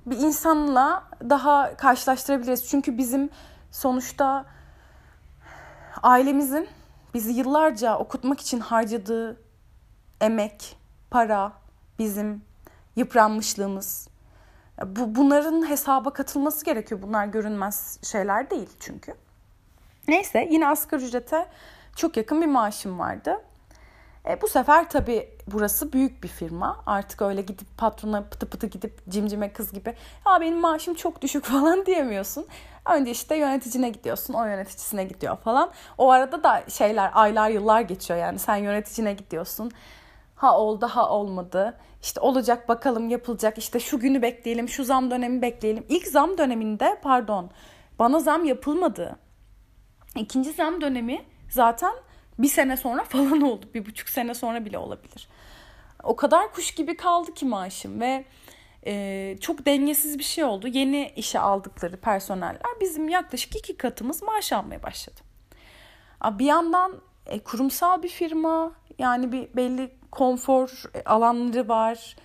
bir 0.05 0.17
insanla 0.17 1.03
daha 1.29 1.77
karşılaştırabiliriz. 1.77 2.69
Çünkü 2.69 2.97
bizim 2.97 3.29
sonuçta 3.71 4.45
ailemizin 6.03 6.67
bizi 7.13 7.31
yıllarca 7.31 7.97
okutmak 7.97 8.39
için 8.41 8.59
harcadığı 8.59 9.43
emek, 10.23 10.77
para, 11.11 11.53
bizim 11.99 12.41
yıpranmışlığımız. 12.95 14.07
Bu, 14.85 15.15
bunların 15.15 15.69
hesaba 15.69 16.13
katılması 16.13 16.65
gerekiyor. 16.65 17.01
Bunlar 17.01 17.25
görünmez 17.25 17.99
şeyler 18.03 18.49
değil 18.49 18.69
çünkü. 18.79 19.13
Neyse 20.07 20.47
yine 20.51 20.67
asgari 20.67 21.03
ücrete 21.03 21.45
çok 21.95 22.17
yakın 22.17 22.41
bir 22.41 22.47
maaşım 22.47 22.99
vardı. 22.99 23.41
E, 24.29 24.41
bu 24.41 24.47
sefer 24.47 24.89
tabii 24.89 25.29
burası 25.47 25.93
büyük 25.93 26.23
bir 26.23 26.27
firma. 26.27 26.83
Artık 26.85 27.21
öyle 27.21 27.41
gidip 27.41 27.77
patrona 27.77 28.23
pıtı 28.23 28.49
pıtı 28.49 28.67
gidip 28.67 29.09
cimcime 29.09 29.53
kız 29.53 29.71
gibi 29.73 29.95
ya 30.27 30.41
benim 30.41 30.57
maaşım 30.57 30.93
çok 30.93 31.21
düşük 31.21 31.45
falan 31.53 31.85
diyemiyorsun. 31.85 32.47
Önce 32.85 33.11
işte 33.11 33.35
yöneticine 33.35 33.89
gidiyorsun, 33.89 34.33
o 34.33 34.45
yöneticisine 34.45 35.03
gidiyor 35.03 35.37
falan. 35.37 35.71
O 35.97 36.11
arada 36.11 36.43
da 36.43 36.63
şeyler 36.69 37.11
aylar 37.13 37.49
yıllar 37.49 37.81
geçiyor 37.81 38.19
yani 38.19 38.39
sen 38.39 38.55
yöneticine 38.55 39.13
gidiyorsun 39.13 39.71
ha 40.43 40.57
oldu 40.57 40.87
ha 40.87 41.09
olmadı. 41.09 41.77
İşte 42.01 42.19
olacak 42.19 42.69
bakalım 42.69 43.09
yapılacak. 43.09 43.57
İşte 43.57 43.79
şu 43.79 43.99
günü 43.99 44.21
bekleyelim, 44.21 44.69
şu 44.69 44.83
zam 44.83 45.11
dönemi 45.11 45.41
bekleyelim. 45.41 45.85
İlk 45.89 46.07
zam 46.07 46.37
döneminde 46.37 46.99
pardon 47.03 47.51
bana 47.99 48.19
zam 48.19 48.45
yapılmadı. 48.45 49.15
İkinci 50.15 50.51
zam 50.51 50.81
dönemi 50.81 51.25
zaten 51.49 51.93
bir 52.39 52.47
sene 52.47 52.77
sonra 52.77 53.03
falan 53.09 53.41
oldu. 53.41 53.65
Bir 53.73 53.85
buçuk 53.85 54.09
sene 54.09 54.33
sonra 54.33 54.65
bile 54.65 54.77
olabilir. 54.77 55.27
O 56.03 56.15
kadar 56.15 56.53
kuş 56.53 56.75
gibi 56.75 56.97
kaldı 56.97 57.33
ki 57.33 57.45
maaşım 57.45 58.01
ve 58.01 58.25
e, 58.85 59.37
çok 59.41 59.65
dengesiz 59.65 60.19
bir 60.19 60.23
şey 60.23 60.43
oldu. 60.43 60.67
Yeni 60.67 61.13
işe 61.15 61.39
aldıkları 61.39 61.97
personeller 61.97 62.61
bizim 62.81 63.09
yaklaşık 63.09 63.55
iki 63.55 63.77
katımız 63.77 64.23
maaş 64.23 64.53
almaya 64.53 64.83
başladı. 64.83 65.21
Bir 66.23 66.45
yandan 66.45 67.01
e, 67.25 67.39
kurumsal 67.39 68.03
bir 68.03 68.09
firma 68.09 68.71
yani 68.99 69.31
bir 69.31 69.55
belli 69.55 69.91
konfor 70.11 70.83
alanları 71.05 71.67
var. 71.67 72.15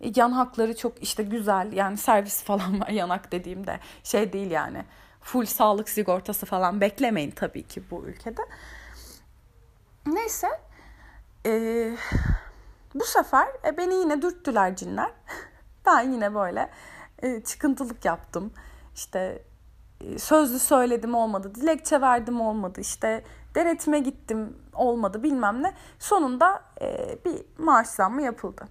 Yan 0.00 0.32
hakları 0.32 0.76
çok 0.76 1.02
işte 1.02 1.22
güzel. 1.22 1.72
Yani 1.72 1.96
servis 1.96 2.42
falan 2.44 2.80
var 2.80 2.88
yanak 2.88 3.32
dediğimde. 3.32 3.80
Şey 4.04 4.32
değil 4.32 4.50
yani. 4.50 4.84
Full 5.20 5.46
sağlık 5.46 5.88
sigortası 5.88 6.46
falan 6.46 6.80
beklemeyin 6.80 7.30
tabii 7.30 7.62
ki 7.62 7.82
bu 7.90 8.04
ülkede. 8.06 8.42
Neyse. 10.06 10.48
Ee, 11.46 11.96
bu 12.94 13.04
sefer 13.04 13.48
e, 13.64 13.76
beni 13.76 13.94
yine 13.94 14.22
dürttüler 14.22 14.76
cinler. 14.76 15.10
ben 15.86 16.12
yine 16.12 16.34
böyle 16.34 16.70
e, 17.22 17.40
çıkıntılık 17.40 18.04
yaptım. 18.04 18.52
İşte 18.94 19.42
e, 20.00 20.18
sözlü 20.18 20.58
söyledim 20.58 21.14
olmadı, 21.14 21.54
dilekçe 21.54 22.00
verdim 22.00 22.40
olmadı, 22.40 22.80
işte 22.80 23.24
denetime 23.54 23.98
gittim 23.98 24.56
olmadı 24.80 25.22
bilmem 25.22 25.62
ne. 25.62 25.74
Sonunda 25.98 26.62
e, 26.80 27.18
bir 27.24 27.62
maaş 27.64 27.86
zammı 27.86 28.22
yapıldı. 28.22 28.64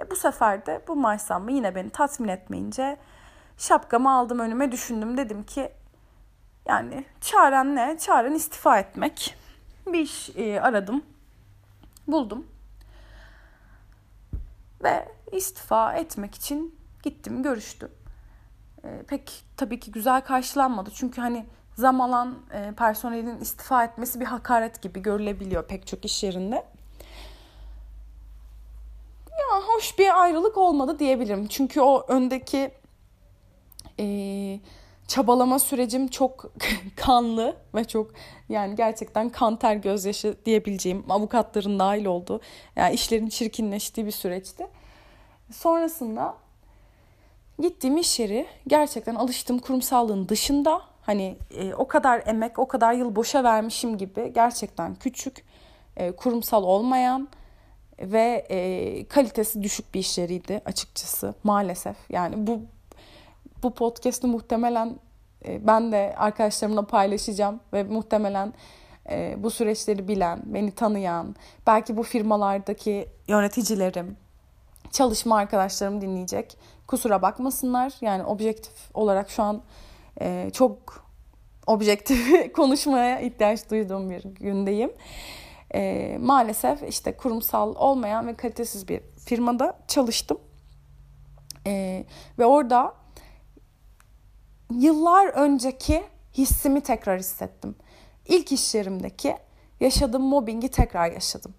E, 0.00 0.10
bu 0.10 0.16
sefer 0.16 0.66
de 0.66 0.82
bu 0.88 0.96
maaş 0.96 1.20
zammı 1.20 1.52
yine 1.52 1.74
beni 1.74 1.90
tatmin 1.90 2.28
etmeyince 2.28 2.98
şapkamı 3.56 4.12
aldım 4.12 4.38
önüme 4.38 4.72
düşündüm. 4.72 5.16
Dedim 5.16 5.42
ki 5.44 5.72
yani 6.66 7.04
çaren 7.20 7.76
ne? 7.76 7.98
Çaren 7.98 8.32
istifa 8.32 8.78
etmek. 8.78 9.36
Bir 9.86 10.00
iş 10.00 10.30
e, 10.36 10.60
aradım. 10.60 11.02
Buldum. 12.08 12.46
Ve 14.84 15.08
istifa 15.32 15.94
etmek 15.94 16.34
için 16.34 16.78
gittim 17.02 17.42
görüştüm. 17.42 17.90
E, 18.84 19.02
pek 19.02 19.44
tabii 19.56 19.80
ki 19.80 19.92
güzel 19.92 20.20
karşılanmadı. 20.20 20.90
Çünkü 20.94 21.20
hani 21.20 21.46
zam 21.74 22.00
alan 22.00 22.38
e, 22.54 22.72
personelin 22.76 23.40
istifa 23.40 23.84
etmesi 23.84 24.20
bir 24.20 24.24
hakaret 24.24 24.82
gibi 24.82 25.02
görülebiliyor 25.02 25.66
pek 25.66 25.86
çok 25.86 26.04
iş 26.04 26.22
yerinde. 26.22 26.64
Ya 29.30 29.60
hoş 29.66 29.98
bir 29.98 30.22
ayrılık 30.22 30.58
olmadı 30.58 30.98
diyebilirim. 30.98 31.46
Çünkü 31.46 31.80
o 31.80 32.04
öndeki 32.08 32.70
e, 34.00 34.60
çabalama 35.08 35.58
sürecim 35.58 36.08
çok 36.08 36.44
kanlı 36.96 37.56
ve 37.74 37.84
çok 37.84 38.10
yani 38.48 38.76
gerçekten 38.76 39.30
kan 39.30 39.56
ter 39.56 39.76
gözyaşı 39.76 40.36
diyebileceğim 40.44 41.04
avukatların 41.08 41.78
dahil 41.78 42.04
olduğu 42.04 42.40
yani 42.76 42.94
işlerin 42.94 43.28
çirkinleştiği 43.28 44.06
bir 44.06 44.12
süreçti. 44.12 44.66
Sonrasında 45.52 46.34
gittiğim 47.58 47.96
iş 47.96 48.20
yeri 48.20 48.46
gerçekten 48.66 49.14
alıştığım 49.14 49.58
kurumsallığın 49.58 50.28
dışında 50.28 50.91
hani 51.02 51.38
e, 51.50 51.74
o 51.74 51.88
kadar 51.88 52.22
emek 52.26 52.58
o 52.58 52.68
kadar 52.68 52.92
yıl 52.92 53.16
boşa 53.16 53.44
vermişim 53.44 53.98
gibi 53.98 54.32
gerçekten 54.34 54.94
küçük 54.94 55.44
e, 55.96 56.12
kurumsal 56.12 56.62
olmayan 56.62 57.28
ve 58.00 58.46
e, 58.50 59.04
kalitesi 59.04 59.62
düşük 59.62 59.94
bir 59.94 60.00
iş 60.00 60.18
yeriydi 60.18 60.62
açıkçası 60.64 61.34
maalesef 61.44 61.96
yani 62.10 62.46
bu 62.46 62.60
bu 63.62 63.74
podcast'ı 63.74 64.28
muhtemelen 64.28 64.98
e, 65.46 65.66
ben 65.66 65.92
de 65.92 66.14
arkadaşlarımla 66.16 66.86
paylaşacağım 66.86 67.60
ve 67.72 67.82
muhtemelen 67.82 68.52
e, 69.10 69.34
bu 69.38 69.50
süreçleri 69.50 70.08
bilen, 70.08 70.42
beni 70.44 70.70
tanıyan, 70.70 71.36
belki 71.66 71.96
bu 71.96 72.02
firmalardaki 72.02 73.08
yöneticilerim, 73.28 74.16
çalışma 74.90 75.36
arkadaşlarım 75.36 76.00
dinleyecek. 76.00 76.58
Kusura 76.86 77.22
bakmasınlar. 77.22 77.92
Yani 78.00 78.24
objektif 78.24 78.74
olarak 78.94 79.30
şu 79.30 79.42
an 79.42 79.62
e, 80.20 80.50
çok 80.52 81.06
objektif 81.66 82.52
konuşmaya 82.56 83.20
ihtiyaç 83.20 83.70
duyduğum 83.70 84.10
bir 84.10 84.22
gündeyim. 84.22 84.92
E, 85.74 86.16
maalesef 86.20 86.82
işte 86.88 87.16
kurumsal 87.16 87.74
olmayan 87.74 88.26
ve 88.26 88.34
kalitesiz 88.34 88.88
bir 88.88 89.00
firmada 89.26 89.78
çalıştım. 89.88 90.38
E, 91.66 92.04
ve 92.38 92.46
orada 92.46 92.94
yıllar 94.70 95.26
önceki 95.26 96.04
hissimi 96.34 96.80
tekrar 96.80 97.18
hissettim. 97.18 97.74
İlk 98.26 98.52
iş 98.52 98.74
yerimdeki 98.74 99.36
yaşadığım 99.80 100.22
mobbingi 100.22 100.68
tekrar 100.68 101.12
yaşadım. 101.12 101.54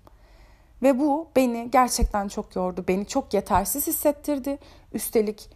Ve 0.83 0.99
bu 0.99 1.27
beni 1.35 1.71
gerçekten 1.71 2.27
çok 2.27 2.55
yordu. 2.55 2.85
Beni 2.87 3.05
çok 3.05 3.33
yetersiz 3.33 3.87
hissettirdi. 3.87 4.57
Üstelik 4.93 5.49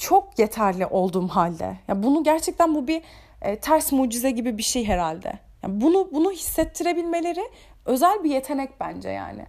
çok 0.00 0.38
yeterli 0.38 0.86
olduğum 0.86 1.28
halde. 1.28 1.76
Ya 1.88 2.02
bunu 2.02 2.24
gerçekten 2.24 2.74
bu 2.74 2.88
bir 2.88 3.02
e, 3.42 3.56
ters 3.56 3.92
mucize 3.92 4.30
gibi 4.30 4.58
bir 4.58 4.62
şey 4.62 4.84
herhalde. 4.84 5.38
Yani 5.62 5.80
bunu 5.80 6.08
bunu 6.12 6.32
hissettirebilmeleri 6.32 7.50
özel 7.86 8.24
bir 8.24 8.30
yetenek 8.30 8.80
bence 8.80 9.08
yani. 9.08 9.46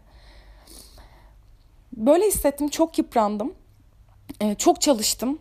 Böyle 1.94 2.28
hissettim, 2.28 2.70
çok 2.70 2.98
yıprandım. 2.98 3.54
E, 4.42 4.56
çok 4.56 4.82
çalıştım 4.82 5.40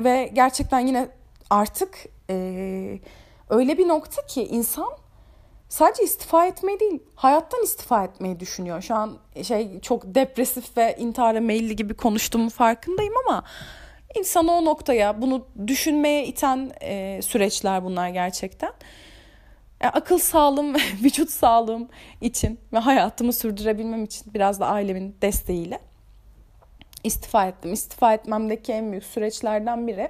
ve 0.00 0.30
gerçekten 0.32 0.80
yine 0.80 1.08
artık 1.50 2.06
e, 2.30 2.98
öyle 3.50 3.78
bir 3.78 3.88
nokta 3.88 4.26
ki 4.26 4.44
insan 4.44 4.88
sadece 5.68 6.04
istifa 6.04 6.46
etmeyi 6.46 6.80
değil, 6.80 7.02
hayattan 7.14 7.62
istifa 7.62 8.04
etmeyi 8.04 8.40
düşünüyor. 8.40 8.82
Şu 8.82 8.94
an 8.94 9.18
şey 9.42 9.80
çok 9.80 10.14
depresif 10.14 10.76
ve 10.76 10.96
intihara 10.98 11.40
meyilli 11.40 11.76
gibi 11.76 11.94
konuştuğumu 11.94 12.50
farkındayım 12.50 13.14
ama 13.26 13.44
insanı 14.14 14.52
o 14.52 14.64
noktaya 14.64 15.22
bunu 15.22 15.46
düşünmeye 15.66 16.26
iten 16.26 16.72
e, 16.82 17.20
süreçler 17.22 17.84
bunlar 17.84 18.08
gerçekten. 18.08 18.72
E, 19.80 19.86
akıl 19.86 20.18
sağlığım 20.18 20.74
vücut 21.04 21.30
sağlığım 21.30 21.88
için 22.20 22.60
ve 22.72 22.78
hayatımı 22.78 23.32
sürdürebilmem 23.32 24.04
için 24.04 24.34
biraz 24.34 24.60
da 24.60 24.66
ailemin 24.66 25.16
desteğiyle 25.22 25.78
istifa 27.04 27.46
ettim. 27.46 27.72
İstifa 27.72 28.14
etmemdeki 28.14 28.72
en 28.72 28.90
büyük 28.90 29.04
süreçlerden 29.04 29.86
biri 29.86 30.08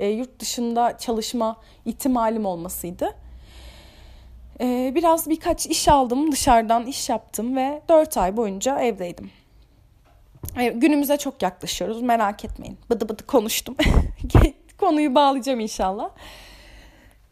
e, 0.00 0.08
yurt 0.08 0.40
dışında 0.40 0.98
çalışma 0.98 1.56
ihtimalim 1.84 2.46
olmasıydı. 2.46 3.14
E, 4.60 4.92
biraz 4.94 5.30
birkaç 5.30 5.66
iş 5.66 5.88
aldım, 5.88 6.32
dışarıdan 6.32 6.86
iş 6.86 7.08
yaptım 7.08 7.56
ve 7.56 7.82
4 7.88 8.16
ay 8.16 8.36
boyunca 8.36 8.80
evdeydim. 8.80 9.30
E, 10.56 10.68
günümüze 10.68 11.16
çok 11.16 11.42
yaklaşıyoruz, 11.42 12.02
merak 12.02 12.44
etmeyin. 12.44 12.78
Bıdı 12.90 13.08
bıdı 13.08 13.26
konuştum. 13.26 13.76
Konuyu 14.78 15.14
bağlayacağım 15.14 15.60
inşallah. 15.60 16.10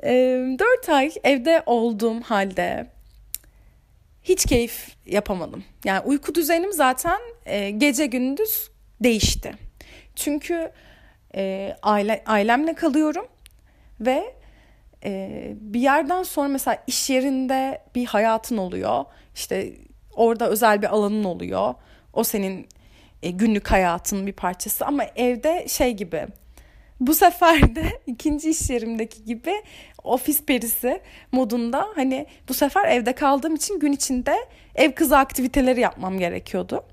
E, 0.04 0.10
4 0.58 0.88
ay 0.88 1.12
evde 1.24 1.62
olduğum 1.66 2.20
halde 2.20 2.87
hiç 4.22 4.46
keyif 4.46 4.96
yapamadım. 5.06 5.64
Yani 5.84 6.00
uyku 6.00 6.34
düzenim 6.34 6.72
zaten 6.72 7.20
e, 7.46 7.70
gece 7.70 8.06
gündüz 8.06 8.70
değişti. 9.00 9.54
Çünkü 10.14 10.72
e, 11.34 11.76
aile, 11.82 12.22
ailemle 12.26 12.74
kalıyorum 12.74 13.26
ve 14.00 14.34
e, 15.04 15.52
bir 15.60 15.80
yerden 15.80 16.22
sonra 16.22 16.48
mesela 16.48 16.82
iş 16.87 17.10
yerinde 17.10 17.82
bir 17.94 18.06
hayatın 18.06 18.56
oluyor. 18.56 19.04
İşte 19.34 19.72
orada 20.14 20.48
özel 20.48 20.82
bir 20.82 20.87
alanın 20.87 21.24
oluyor. 21.24 21.74
O 22.12 22.24
senin 22.24 22.68
e, 23.24 23.30
günlük 23.30 23.70
hayatın 23.70 24.26
bir 24.26 24.32
parçası 24.32 24.87
ama 24.87 25.04
evde 25.16 25.66
şey 25.68 25.92
gibi 25.92 26.26
bu 27.00 27.14
sefer 27.14 27.76
de 27.76 27.84
ikinci 28.06 28.50
iş 28.50 28.70
yerimdeki 28.70 29.24
gibi 29.24 29.52
ofis 30.04 30.42
perisi 30.42 31.00
modunda 31.32 31.88
hani 31.94 32.26
bu 32.48 32.54
sefer 32.54 32.88
evde 32.88 33.12
kaldığım 33.12 33.54
için 33.54 33.80
gün 33.80 33.92
içinde 33.92 34.37
ev 34.74 34.92
kızı 34.92 35.18
aktiviteleri 35.18 35.80
yapmam 35.80 36.18
gerekiyordu 36.18 36.84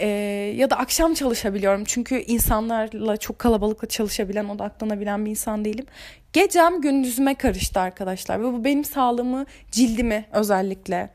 e, 0.00 0.08
ya 0.56 0.70
da 0.70 0.76
akşam 0.76 1.14
çalışabiliyorum. 1.14 1.84
Çünkü 1.84 2.14
insanlarla 2.14 3.16
çok 3.16 3.38
kalabalıkla 3.38 3.88
çalışabilen, 3.88 4.44
odaklanabilen 4.44 5.24
bir 5.24 5.30
insan 5.30 5.64
değilim. 5.64 5.86
Gecem 6.32 6.80
gündüzüme 6.80 7.34
karıştı 7.34 7.80
arkadaşlar. 7.80 8.40
Ve 8.40 8.44
bu 8.44 8.64
benim 8.64 8.84
sağlığımı, 8.84 9.46
cildimi 9.70 10.24
özellikle, 10.32 11.10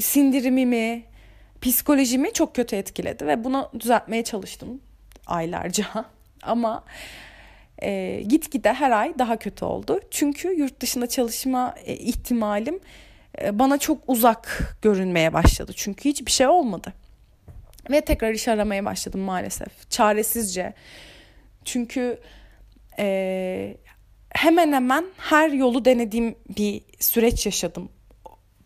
sindirimimi, 0.00 1.02
psikolojimi 1.64 2.32
çok 2.32 2.54
kötü 2.54 2.76
etkiledi. 2.76 3.26
Ve 3.26 3.44
bunu 3.44 3.70
düzeltmeye 3.80 4.24
çalıştım 4.24 4.80
aylarca. 5.26 5.86
Ama 6.42 6.84
e, 7.82 8.22
gitgide 8.28 8.72
her 8.72 8.90
ay 8.90 9.18
daha 9.18 9.36
kötü 9.36 9.64
oldu. 9.64 10.00
Çünkü 10.10 10.48
yurt 10.58 10.80
dışında 10.80 11.06
çalışma 11.06 11.74
e, 11.84 11.94
ihtimalim 11.94 12.80
e, 13.42 13.58
bana 13.58 13.78
çok 13.78 13.98
uzak 14.06 14.76
görünmeye 14.82 15.32
başladı. 15.32 15.72
Çünkü 15.76 16.08
hiçbir 16.08 16.32
şey 16.32 16.46
olmadı. 16.46 16.92
Ve 17.90 18.00
tekrar 18.00 18.30
iş 18.30 18.48
aramaya 18.48 18.84
başladım 18.84 19.20
maalesef. 19.20 19.90
Çaresizce. 19.90 20.74
Çünkü 21.64 22.20
e, 22.98 23.76
hemen 24.30 24.72
hemen 24.72 25.04
her 25.16 25.48
yolu 25.48 25.84
denediğim 25.84 26.34
bir 26.58 26.82
süreç 27.00 27.46
yaşadım 27.46 27.88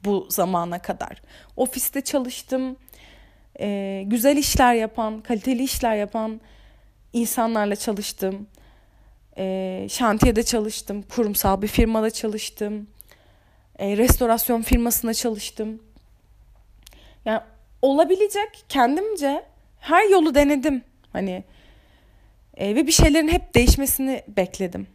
bu 0.05 0.27
zamana 0.31 0.83
kadar. 0.83 1.23
Ofiste 1.57 2.01
çalıştım. 2.01 2.77
E, 3.61 4.03
güzel 4.07 4.37
işler 4.37 4.75
yapan, 4.75 5.21
kaliteli 5.21 5.63
işler 5.63 5.97
yapan 5.97 6.41
insanlarla 7.13 7.77
çalıştım. 7.77 8.47
E, 9.39 9.87
şantiyede 9.91 10.43
çalıştım. 10.43 11.03
Kurumsal 11.03 11.63
bir 11.63 11.69
firmada 11.69 12.11
çalıştım. 12.11 12.87
E, 13.79 13.97
restorasyon 13.97 14.63
firmasında 14.63 15.15
çalıştım. 15.15 15.83
Yani 17.25 17.41
olabilecek 17.83 18.65
kendimce 18.69 19.45
her 19.81 20.11
yolu 20.11 20.35
denedim. 20.35 20.85
Hani 21.13 21.45
e, 22.57 22.75
ve 22.75 22.87
bir 22.87 22.93
şeylerin 22.93 23.29
hep 23.29 23.55
değişmesini 23.55 24.23
bekledim. 24.29 24.87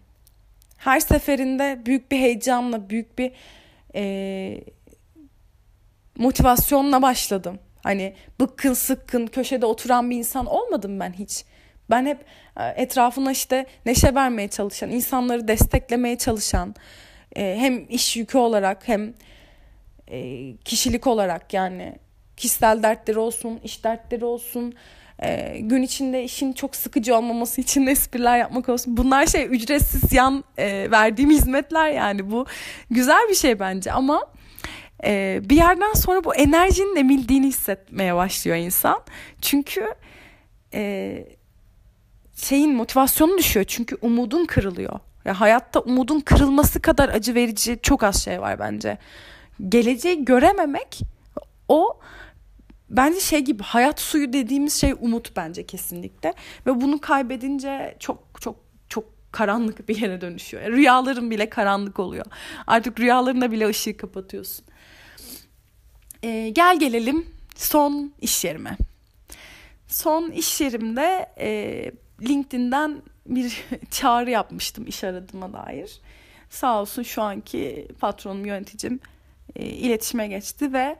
Her 0.77 0.99
seferinde 0.99 1.81
büyük 1.85 2.11
bir 2.11 2.17
heyecanla, 2.17 2.89
büyük 2.89 3.17
bir 3.17 3.31
e, 3.95 4.63
motivasyonla 6.17 7.01
başladım. 7.01 7.59
Hani 7.83 8.13
bıkkın 8.39 8.73
sıkkın 8.73 9.27
köşede 9.27 9.65
oturan 9.65 10.09
bir 10.09 10.17
insan 10.17 10.45
olmadım 10.45 10.99
ben 10.99 11.13
hiç. 11.13 11.45
Ben 11.89 12.05
hep 12.05 12.25
e, 12.59 12.63
etrafına 12.65 13.31
işte 13.31 13.65
neşe 13.85 14.15
vermeye 14.15 14.47
çalışan, 14.47 14.91
insanları 14.91 15.47
desteklemeye 15.47 16.17
çalışan 16.17 16.75
e, 17.35 17.55
hem 17.59 17.85
iş 17.89 18.17
yükü 18.17 18.37
olarak 18.37 18.87
hem 18.87 19.13
e, 20.07 20.55
kişilik 20.57 21.07
olarak 21.07 21.53
yani 21.53 21.95
kişisel 22.37 22.83
dertleri 22.83 23.19
olsun, 23.19 23.59
iş 23.63 23.83
dertleri 23.83 24.25
olsun, 24.25 24.73
gün 25.59 25.81
içinde 25.81 26.23
işin 26.23 26.53
çok 26.53 26.75
sıkıcı 26.75 27.15
olmaması 27.15 27.61
için 27.61 27.87
espriler 27.87 28.37
yapmak 28.37 28.69
olsun. 28.69 28.97
Bunlar 28.97 29.25
şey 29.25 29.45
ücretsiz 29.45 30.13
yan 30.13 30.43
verdiğim 30.91 31.29
hizmetler 31.29 31.91
yani 31.91 32.31
bu 32.31 32.45
güzel 32.89 33.29
bir 33.29 33.35
şey 33.35 33.59
bence 33.59 33.91
ama 33.91 34.32
e, 35.03 35.41
bir 35.43 35.55
yerden 35.55 35.93
sonra 35.93 36.23
bu 36.23 36.35
enerjinin 36.35 36.95
emildiğini 36.95 37.47
hissetmeye 37.47 38.15
başlıyor 38.15 38.57
insan. 38.57 39.03
Çünkü 39.41 39.93
e, 40.73 41.25
şeyin 42.35 42.75
motivasyonu 42.75 43.37
düşüyor 43.37 43.65
çünkü 43.69 43.97
umudun 44.01 44.45
kırılıyor. 44.45 44.99
Ya 45.25 45.41
hayatta 45.41 45.79
umudun 45.79 46.19
kırılması 46.19 46.81
kadar 46.81 47.09
acı 47.09 47.35
verici 47.35 47.79
çok 47.81 48.03
az 48.03 48.23
şey 48.23 48.41
var 48.41 48.59
bence. 48.59 48.97
Geleceği 49.69 50.25
görememek 50.25 50.99
o 51.67 51.99
bence 52.89 53.19
şey 53.19 53.39
gibi 53.39 53.63
hayat 53.63 53.99
suyu 53.99 54.33
dediğimiz 54.33 54.73
şey 54.73 54.93
umut 54.99 55.35
bence 55.35 55.65
kesinlikle 55.65 56.33
ve 56.67 56.81
bunu 56.81 57.01
kaybedince 57.01 57.95
çok 57.99 58.41
çok 58.41 58.55
çok 58.89 59.05
karanlık 59.31 59.89
bir 59.89 60.01
yere 60.01 60.21
dönüşüyor. 60.21 60.63
Rüyaların 60.63 61.31
bile 61.31 61.49
karanlık 61.49 61.99
oluyor. 61.99 62.25
Artık 62.67 62.99
rüyalarına 62.99 63.51
bile 63.51 63.67
ışığı 63.67 63.97
kapatıyorsun. 63.97 64.65
Ee, 66.23 66.49
gel 66.49 66.79
gelelim 66.79 67.27
son 67.55 68.13
iş 68.21 68.45
yerime. 68.45 68.77
Son 69.87 70.31
iş 70.31 70.61
yerimde 70.61 71.33
e, 71.37 71.91
LinkedIn'den 72.21 73.01
bir 73.25 73.63
çağrı 73.91 74.29
yapmıştım 74.29 74.87
iş 74.87 75.03
aradığıma 75.03 75.53
dair. 75.53 76.01
Sağ 76.49 76.81
olsun 76.81 77.03
şu 77.03 77.21
anki 77.21 77.87
patronum, 77.99 78.45
yöneticim 78.45 78.99
e, 79.55 79.65
iletişime 79.65 80.27
geçti 80.27 80.73
ve 80.73 80.95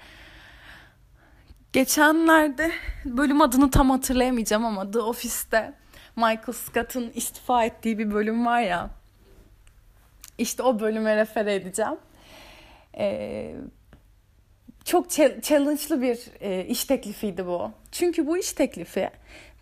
geçenlerde 1.74 2.72
bölüm 3.06 3.42
adını 3.42 3.72
tam 3.72 3.90
hatırlayamayacağım 3.90 4.66
ama 4.66 4.92
The 4.92 5.00
Office'te 5.00 5.74
Michael 6.16 6.54
Scott'ın 6.54 7.12
istifa 7.16 7.66
ettiği 7.66 7.98
bir 7.98 8.12
bölüm 8.12 8.46
var 8.46 8.62
ya. 8.62 8.90
İşte 10.38 10.64
o 10.64 10.80
bölüme 10.80 11.16
refer 11.16 11.46
edeceğim. 11.46 11.98
Ee, 12.98 13.56
çok 14.86 15.10
challenge'lı 15.41 16.02
bir 16.02 16.19
e, 16.41 16.65
iş 16.65 16.86
teklifiydi 16.86 17.46
bu. 17.46 17.72
Çünkü 17.91 18.28
bu 18.28 18.38
iş 18.38 18.54
teklifi 18.54 19.10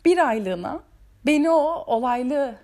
bir 0.05 0.27
aylığına 0.27 0.79
beni 1.25 1.49
o 1.49 1.83
olaylı 1.87 2.55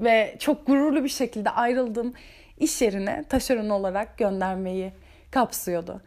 ve 0.00 0.36
çok 0.38 0.66
gururlu 0.66 1.04
bir 1.04 1.08
şekilde 1.08 1.50
ayrıldığım 1.50 2.14
iş 2.58 2.82
yerine 2.82 3.24
taşeron 3.28 3.68
olarak 3.68 4.18
göndermeyi 4.18 4.92
kapsıyordu. 5.30 6.00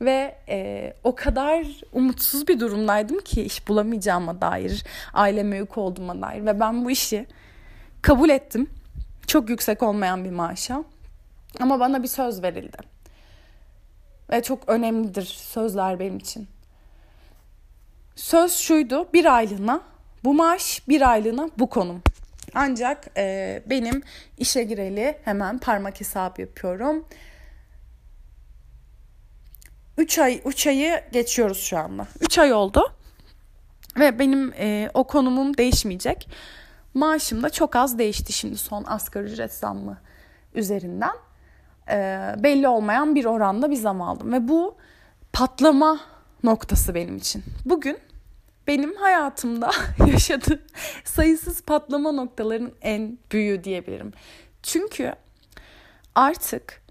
Ve 0.00 0.34
e, 0.48 0.92
o 1.04 1.14
kadar 1.14 1.66
umutsuz 1.92 2.48
bir 2.48 2.60
durumdaydım 2.60 3.20
ki 3.20 3.42
iş 3.42 3.68
bulamayacağıma 3.68 4.40
dair, 4.40 4.84
aileme 5.14 5.56
yük 5.56 5.78
olduğuma 5.78 6.22
dair. 6.22 6.46
Ve 6.46 6.60
ben 6.60 6.84
bu 6.84 6.90
işi 6.90 7.26
kabul 8.02 8.28
ettim. 8.28 8.70
Çok 9.26 9.50
yüksek 9.50 9.82
olmayan 9.82 10.24
bir 10.24 10.30
maaşa. 10.30 10.84
Ama 11.60 11.80
bana 11.80 12.02
bir 12.02 12.08
söz 12.08 12.42
verildi. 12.42 12.76
Ve 14.32 14.42
çok 14.42 14.68
önemlidir 14.68 15.24
sözler 15.24 15.98
benim 15.98 16.16
için. 16.16 16.48
Söz 18.16 18.52
şuydu, 18.52 19.08
bir 19.12 19.36
aylığına 19.36 19.80
bu 20.24 20.34
maaş, 20.34 20.88
bir 20.88 21.10
aylığına 21.10 21.50
bu 21.58 21.68
konum. 21.68 22.02
Ancak 22.54 23.06
e, 23.16 23.62
benim 23.66 24.02
işe 24.38 24.62
gireli 24.62 25.18
hemen 25.24 25.58
parmak 25.58 26.00
hesabı 26.00 26.40
yapıyorum. 26.40 27.04
3 29.98 30.18
ay 30.18 30.42
3 30.44 30.66
ayı 30.66 31.00
geçiyoruz 31.12 31.62
şu 31.62 31.78
anda. 31.78 32.06
3 32.20 32.38
ay 32.38 32.52
oldu. 32.52 32.92
Ve 33.98 34.18
benim 34.18 34.52
e, 34.58 34.90
o 34.94 35.04
konumum 35.04 35.56
değişmeyecek. 35.56 36.28
Maaşım 36.94 37.42
da 37.42 37.50
çok 37.50 37.76
az 37.76 37.98
değişti 37.98 38.32
şimdi 38.32 38.56
son 38.56 38.84
asgari 38.86 39.24
ücret 39.24 39.52
zammı 39.52 39.98
üzerinden. 40.54 41.16
E, 41.90 41.94
belli 42.38 42.68
olmayan 42.68 43.14
bir 43.14 43.24
oranda 43.24 43.70
bir 43.70 43.76
zam 43.76 44.02
aldım. 44.02 44.32
Ve 44.32 44.48
bu 44.48 44.76
patlama 45.32 46.00
noktası 46.44 46.94
benim 46.94 47.16
için. 47.16 47.44
Bugün 47.64 47.98
benim 48.66 48.96
hayatımda 48.96 49.70
yaşadığım 50.06 50.60
sayısız 51.04 51.62
patlama 51.62 52.12
noktalarının 52.12 52.74
en 52.82 53.18
büyüğü 53.32 53.64
diyebilirim. 53.64 54.12
Çünkü 54.62 55.14
artık 56.14 56.82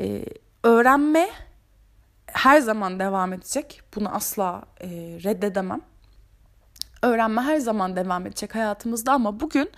e, 0.00 0.24
öğrenme 0.62 1.28
her 2.26 2.60
zaman 2.60 3.00
devam 3.00 3.32
edecek. 3.32 3.80
Bunu 3.94 4.14
asla 4.14 4.62
e, 4.80 4.86
reddedemem. 5.24 5.80
Öğrenme 7.02 7.42
her 7.42 7.58
zaman 7.58 7.96
devam 7.96 8.26
edecek 8.26 8.54
hayatımızda 8.54 9.12
ama 9.12 9.40
bugün 9.40 9.70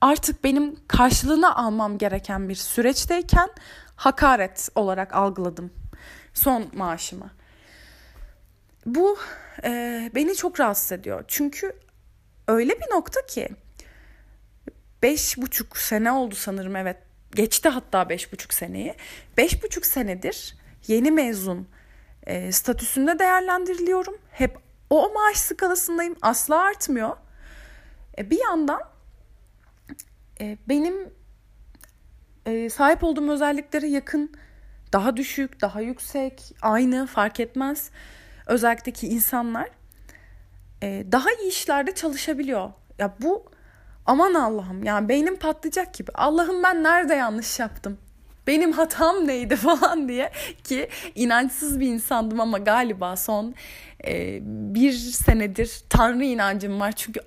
artık 0.00 0.44
benim 0.44 0.76
karşılığını 0.88 1.56
almam 1.56 1.98
gereken 1.98 2.48
bir 2.48 2.54
süreçteyken 2.54 3.48
hakaret 3.96 4.68
olarak 4.74 5.14
algıladım 5.14 5.70
son 6.34 6.70
maaşımı. 6.72 7.30
Bu 8.86 9.18
e, 9.64 10.10
beni 10.14 10.34
çok 10.34 10.60
rahatsız 10.60 10.92
ediyor. 10.92 11.24
Çünkü 11.28 11.72
öyle 12.48 12.72
bir 12.72 12.94
nokta 12.94 13.26
ki 13.26 13.48
beş 15.02 15.38
buçuk 15.38 15.76
sene 15.78 16.12
oldu 16.12 16.34
sanırım 16.34 16.76
evet 16.76 16.96
geçti 17.34 17.68
hatta 17.68 18.08
beş 18.08 18.32
buçuk 18.32 18.54
seneyi. 18.54 18.94
Beş 19.36 19.62
buçuk 19.62 19.86
senedir 19.86 20.56
yeni 20.86 21.10
mezun 21.10 21.68
e, 22.26 22.52
statüsünde 22.52 23.18
değerlendiriliyorum. 23.18 24.18
Hep 24.30 24.65
o 24.90 25.12
maaş 25.14 25.36
skalasındayım. 25.36 26.16
Asla 26.22 26.60
artmıyor. 26.60 27.16
E, 28.18 28.30
bir 28.30 28.40
yandan 28.44 28.80
e, 30.40 30.58
benim 30.68 31.14
e, 32.46 32.70
sahip 32.70 33.04
olduğum 33.04 33.30
özelliklere 33.30 33.86
yakın, 33.86 34.32
daha 34.92 35.16
düşük, 35.16 35.60
daha 35.60 35.80
yüksek, 35.80 36.54
aynı 36.62 37.06
fark 37.06 37.40
etmez. 37.40 37.90
Özellikle 38.46 38.92
ki 38.92 39.08
insanlar 39.08 39.70
e, 40.82 41.06
daha 41.12 41.32
iyi 41.32 41.48
işlerde 41.48 41.94
çalışabiliyor. 41.94 42.70
Ya 42.98 43.14
bu 43.22 43.44
aman 44.06 44.34
Allah'ım 44.34 44.84
yani 44.84 45.08
beynim 45.08 45.36
patlayacak 45.36 45.94
gibi. 45.94 46.10
Allah'ım 46.14 46.62
ben 46.62 46.82
nerede 46.82 47.14
yanlış 47.14 47.58
yaptım? 47.58 47.98
benim 48.46 48.72
hatam 48.72 49.26
neydi 49.26 49.56
falan 49.66 50.08
diye 50.08 50.32
ki 50.64 50.88
inançsız 51.14 51.80
bir 51.80 51.86
insandım 51.86 52.40
ama 52.40 52.58
galiba 52.58 53.16
son 53.16 53.54
e, 54.06 54.38
bir 54.74 54.92
senedir 54.92 55.80
Tanrı 55.88 56.24
inancım 56.24 56.80
var 56.80 56.92
çünkü 56.92 57.20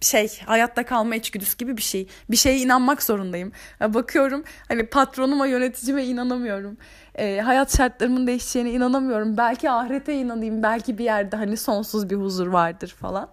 şey 0.00 0.40
hayatta 0.46 0.86
kalma 0.86 1.14
içgüdüsü 1.16 1.58
gibi 1.58 1.76
bir 1.76 1.82
şey. 1.82 2.08
Bir 2.30 2.36
şeye 2.36 2.58
inanmak 2.58 3.02
zorundayım. 3.02 3.52
Bakıyorum 3.80 4.44
hani 4.68 4.86
patronuma 4.86 5.46
yöneticime 5.46 6.04
inanamıyorum. 6.04 6.76
E, 7.14 7.40
hayat 7.40 7.76
şartlarımın 7.76 8.26
değişeceğine 8.26 8.70
inanamıyorum. 8.70 9.36
Belki 9.36 9.70
ahirete 9.70 10.14
inanayım. 10.14 10.62
Belki 10.62 10.98
bir 10.98 11.04
yerde 11.04 11.36
hani 11.36 11.56
sonsuz 11.56 12.10
bir 12.10 12.16
huzur 12.16 12.46
vardır 12.46 12.88
falan. 13.00 13.28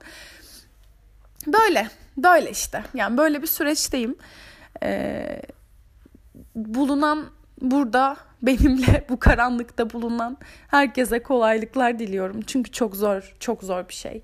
Böyle. 1.47 1.87
Böyle 2.17 2.51
işte. 2.51 2.83
Yani 2.93 3.17
böyle 3.17 3.41
bir 3.41 3.47
süreçteyim. 3.47 4.15
Eee 4.83 5.41
bulunan 6.55 7.25
burada 7.61 8.17
benimle 8.43 9.05
bu 9.09 9.19
karanlıkta 9.19 9.89
bulunan 9.89 10.37
herkese 10.67 11.23
kolaylıklar 11.23 11.99
diliyorum. 11.99 12.41
Çünkü 12.41 12.71
çok 12.71 12.95
zor, 12.95 13.35
çok 13.39 13.63
zor 13.63 13.87
bir 13.87 13.93
şey. 13.93 14.23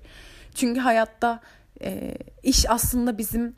Çünkü 0.54 0.80
hayatta 0.80 1.40
e, 1.82 2.14
iş 2.42 2.70
aslında 2.70 3.18
bizim 3.18 3.56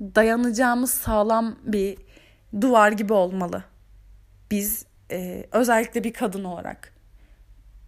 dayanacağımız 0.00 0.90
sağlam 0.90 1.56
bir 1.64 1.98
duvar 2.60 2.92
gibi 2.92 3.12
olmalı. 3.12 3.64
Biz 4.50 4.86
e, 5.10 5.46
özellikle 5.52 6.04
bir 6.04 6.12
kadın 6.12 6.44
olarak. 6.44 6.94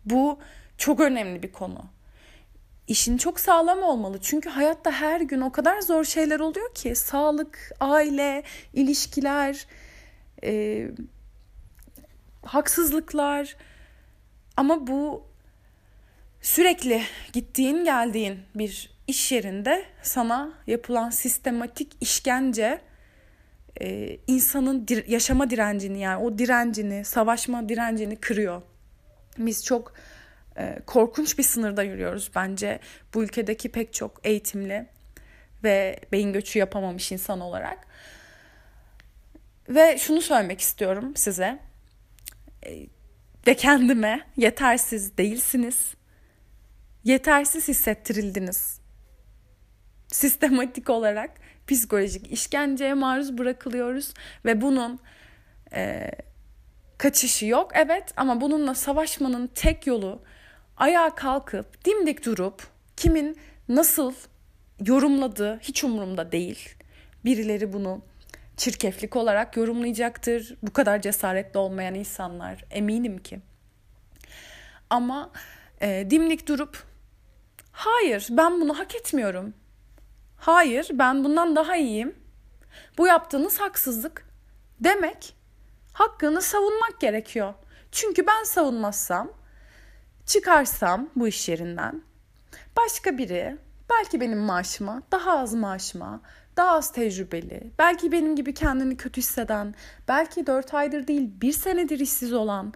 Bu 0.04 0.38
çok 0.78 1.00
önemli 1.00 1.42
bir 1.42 1.52
konu. 1.52 1.84
İşin 2.88 3.16
çok 3.16 3.40
sağlam 3.40 3.82
olmalı. 3.82 4.18
Çünkü 4.22 4.48
hayatta 4.48 4.90
her 4.92 5.20
gün 5.20 5.40
o 5.40 5.52
kadar 5.52 5.80
zor 5.80 6.04
şeyler 6.04 6.40
oluyor 6.40 6.74
ki 6.74 6.94
sağlık, 6.94 7.72
aile, 7.80 8.42
ilişkiler, 8.72 9.66
e, 10.44 10.88
haksızlıklar 12.46 13.56
ama 14.56 14.87
bu 14.87 15.26
sürekli 16.40 17.02
gittiğin 17.32 17.85
geldiğin 17.85 18.38
bir 18.54 18.96
iş 19.06 19.32
yerinde 19.32 19.85
sana 20.02 20.52
yapılan 20.66 21.11
sistematik 21.11 21.92
işkence 22.00 22.80
e, 23.80 24.18
insanın 24.26 24.87
dir- 24.87 25.09
yaşama 25.09 25.50
direncini 25.50 26.00
yani 26.00 26.24
o 26.24 26.38
direncini, 26.38 27.04
savaşma 27.04 27.68
direncini 27.68 28.16
kırıyor. 28.16 28.62
Biz 29.38 29.64
çok 29.64 29.92
e, 30.59 30.78
korkunç 30.87 31.38
bir 31.38 31.42
sınırda 31.42 31.82
yürüyoruz 31.82 32.30
bence 32.35 32.80
bu 33.14 33.24
ülkedeki 33.24 33.68
pek 33.72 33.92
çok 33.92 34.20
eğitimli 34.24 34.87
ve 35.64 36.00
beyin 36.12 36.32
göçü 36.32 36.59
yapamamış 36.59 37.12
insan 37.12 37.40
olarak. 37.40 37.87
Ve 39.68 39.98
şunu 39.98 40.22
söylemek 40.22 40.61
istiyorum 40.61 41.16
size. 41.16 41.59
E, 42.66 42.87
ve 43.46 43.55
kendime 43.55 44.20
yetersiz 44.37 45.16
değilsiniz. 45.16 45.94
Yetersiz 47.05 47.68
hissettirildiniz. 47.68 48.81
Sistematik 50.09 50.90
olarak 50.90 51.31
psikolojik 51.66 52.33
işkenceye 52.33 52.94
maruz 52.94 53.38
bırakılıyoruz 53.38 54.14
ve 54.44 54.61
bunun 54.61 54.98
e, 55.72 56.11
kaçışı 56.98 57.46
yok 57.46 57.70
evet 57.74 58.12
ama 58.16 58.40
bununla 58.40 58.74
savaşmanın 58.74 59.46
tek 59.46 59.87
yolu 59.87 60.22
ayağa 60.76 61.14
kalkıp 61.14 61.85
dimdik 61.85 62.24
durup 62.24 62.66
kimin 62.96 63.37
nasıl 63.68 64.14
yorumladığı 64.87 65.59
hiç 65.59 65.85
umurumda 65.85 66.33
değil. 66.33 66.74
Birileri 67.24 67.72
bunu 67.72 68.02
çirkeflik 68.57 69.16
olarak 69.16 69.57
yorumlayacaktır. 69.57 70.57
Bu 70.62 70.73
kadar 70.73 71.01
cesaretli 71.01 71.59
olmayan 71.59 71.95
insanlar 71.95 72.64
eminim 72.71 73.19
ki. 73.19 73.40
Ama 74.90 75.31
e, 75.81 76.07
dimdik 76.11 76.49
durup 76.49 76.85
hayır 77.73 78.27
ben 78.31 78.61
bunu 78.61 78.79
hak 78.79 78.95
etmiyorum. 78.95 79.55
Hayır 80.37 80.88
ben 80.92 81.25
bundan 81.25 81.57
daha 81.57 81.77
iyiyim. 81.77 82.14
Bu 82.99 83.07
yaptığınız 83.07 83.61
haksızlık 83.61 84.29
demek 84.81 85.37
hakkını 85.92 86.42
savunmak 86.42 87.01
gerekiyor. 87.01 87.55
Çünkü 87.92 88.27
ben 88.27 88.45
savunmazsam 88.45 89.33
çıkarsam 90.27 91.11
bu 91.16 91.29
iş 91.29 91.49
yerinden 91.49 92.03
başka 92.77 93.19
biri 93.19 93.59
belki 93.90 94.21
benim 94.21 94.38
maaşıma, 94.38 95.03
daha 95.12 95.38
az 95.38 95.55
maaşıma, 95.55 96.21
daha 96.57 96.71
az 96.71 96.92
tecrübeli, 96.92 97.71
belki 97.79 98.12
benim 98.12 98.37
gibi 98.37 98.55
kendini 98.55 98.97
kötü 98.97 99.21
hisseden, 99.21 99.75
belki 100.09 100.47
4 100.47 100.75
aydır 100.75 101.07
değil 101.07 101.31
bir 101.40 101.53
senedir 101.53 102.01
işsiz 102.01 102.33
olan 102.33 102.73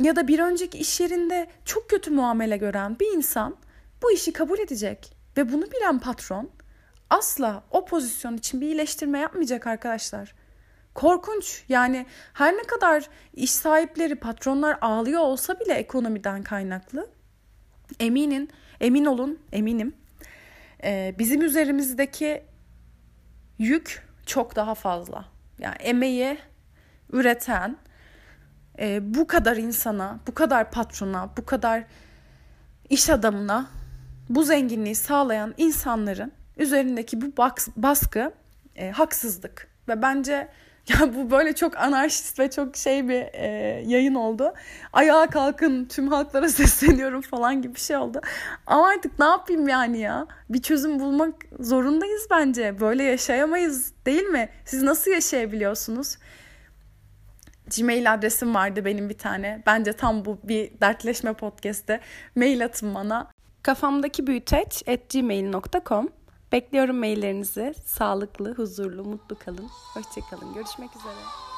ya 0.00 0.16
da 0.16 0.28
bir 0.28 0.38
önceki 0.38 0.78
iş 0.78 1.00
yerinde 1.00 1.46
çok 1.64 1.90
kötü 1.90 2.10
muamele 2.10 2.56
gören 2.56 2.98
bir 3.00 3.16
insan 3.16 3.56
bu 4.02 4.12
işi 4.12 4.32
kabul 4.32 4.58
edecek 4.58 5.16
ve 5.36 5.52
bunu 5.52 5.62
bilen 5.62 5.98
patron 5.98 6.50
asla 7.10 7.64
o 7.70 7.84
pozisyon 7.84 8.36
için 8.36 8.60
bir 8.60 8.66
iyileştirme 8.66 9.18
yapmayacak 9.18 9.66
arkadaşlar. 9.66 10.34
Korkunç 10.94 11.64
yani 11.68 12.06
her 12.32 12.54
ne 12.54 12.62
kadar 12.62 13.08
iş 13.34 13.50
sahipleri 13.50 14.14
patronlar 14.14 14.78
ağlıyor 14.80 15.20
olsa 15.20 15.60
bile 15.60 15.72
ekonomiden 15.72 16.42
kaynaklı 16.42 17.10
eminin 18.00 18.50
emin 18.80 19.04
olun 19.04 19.38
eminim 19.52 19.94
bizim 21.18 21.42
üzerimizdeki 21.42 22.42
yük 23.58 24.06
çok 24.26 24.56
daha 24.56 24.74
fazla. 24.74 25.24
Yani 25.58 25.74
emeği 25.74 26.38
üreten 27.12 27.76
e, 28.78 29.14
bu 29.14 29.26
kadar 29.26 29.56
insana, 29.56 30.18
bu 30.26 30.34
kadar 30.34 30.70
patrona, 30.70 31.30
bu 31.36 31.46
kadar 31.46 31.84
iş 32.88 33.10
adamına 33.10 33.66
bu 34.28 34.42
zenginliği 34.42 34.94
sağlayan 34.94 35.54
insanların 35.56 36.32
üzerindeki 36.56 37.22
bu 37.22 37.36
baskı 37.76 38.32
e, 38.76 38.90
haksızlık 38.90 39.68
ve 39.88 40.02
bence 40.02 40.48
ya 41.00 41.14
bu 41.14 41.30
böyle 41.30 41.54
çok 41.54 41.76
anarşist 41.76 42.38
ve 42.38 42.50
çok 42.50 42.76
şey 42.76 43.08
bir 43.08 43.22
e, 43.32 43.46
yayın 43.86 44.14
oldu. 44.14 44.54
Ayağa 44.92 45.26
kalkın 45.26 45.84
tüm 45.84 46.08
halklara 46.08 46.48
sesleniyorum 46.48 47.20
falan 47.20 47.62
gibi 47.62 47.74
bir 47.74 47.80
şey 47.80 47.96
oldu. 47.96 48.20
Ama 48.66 48.88
artık 48.88 49.18
ne 49.18 49.24
yapayım 49.24 49.68
yani 49.68 49.98
ya? 49.98 50.26
Bir 50.50 50.62
çözüm 50.62 51.00
bulmak 51.00 51.34
zorundayız 51.60 52.26
bence. 52.30 52.80
Böyle 52.80 53.02
yaşayamayız 53.02 53.92
değil 54.06 54.22
mi? 54.24 54.48
Siz 54.64 54.82
nasıl 54.82 55.10
yaşayabiliyorsunuz? 55.10 56.18
Gmail 57.78 58.12
adresim 58.12 58.54
vardı 58.54 58.84
benim 58.84 59.08
bir 59.08 59.18
tane. 59.18 59.62
Bence 59.66 59.92
tam 59.92 60.24
bu 60.24 60.38
bir 60.44 60.80
dertleşme 60.80 61.32
podcast'te. 61.32 62.00
Mail 62.34 62.64
atın 62.64 62.94
bana. 62.94 63.30
Kafamdaki 63.62 64.26
büyüteç 64.26 64.88
at 64.88 65.10
gmail.com 65.10 66.08
Bekliyorum 66.52 66.96
maillerinizi. 66.98 67.74
Sağlıklı, 67.84 68.54
huzurlu, 68.54 69.04
mutlu 69.04 69.38
kalın. 69.38 69.68
Hoşçakalın. 69.94 70.54
Görüşmek 70.54 70.90
üzere. 70.96 71.55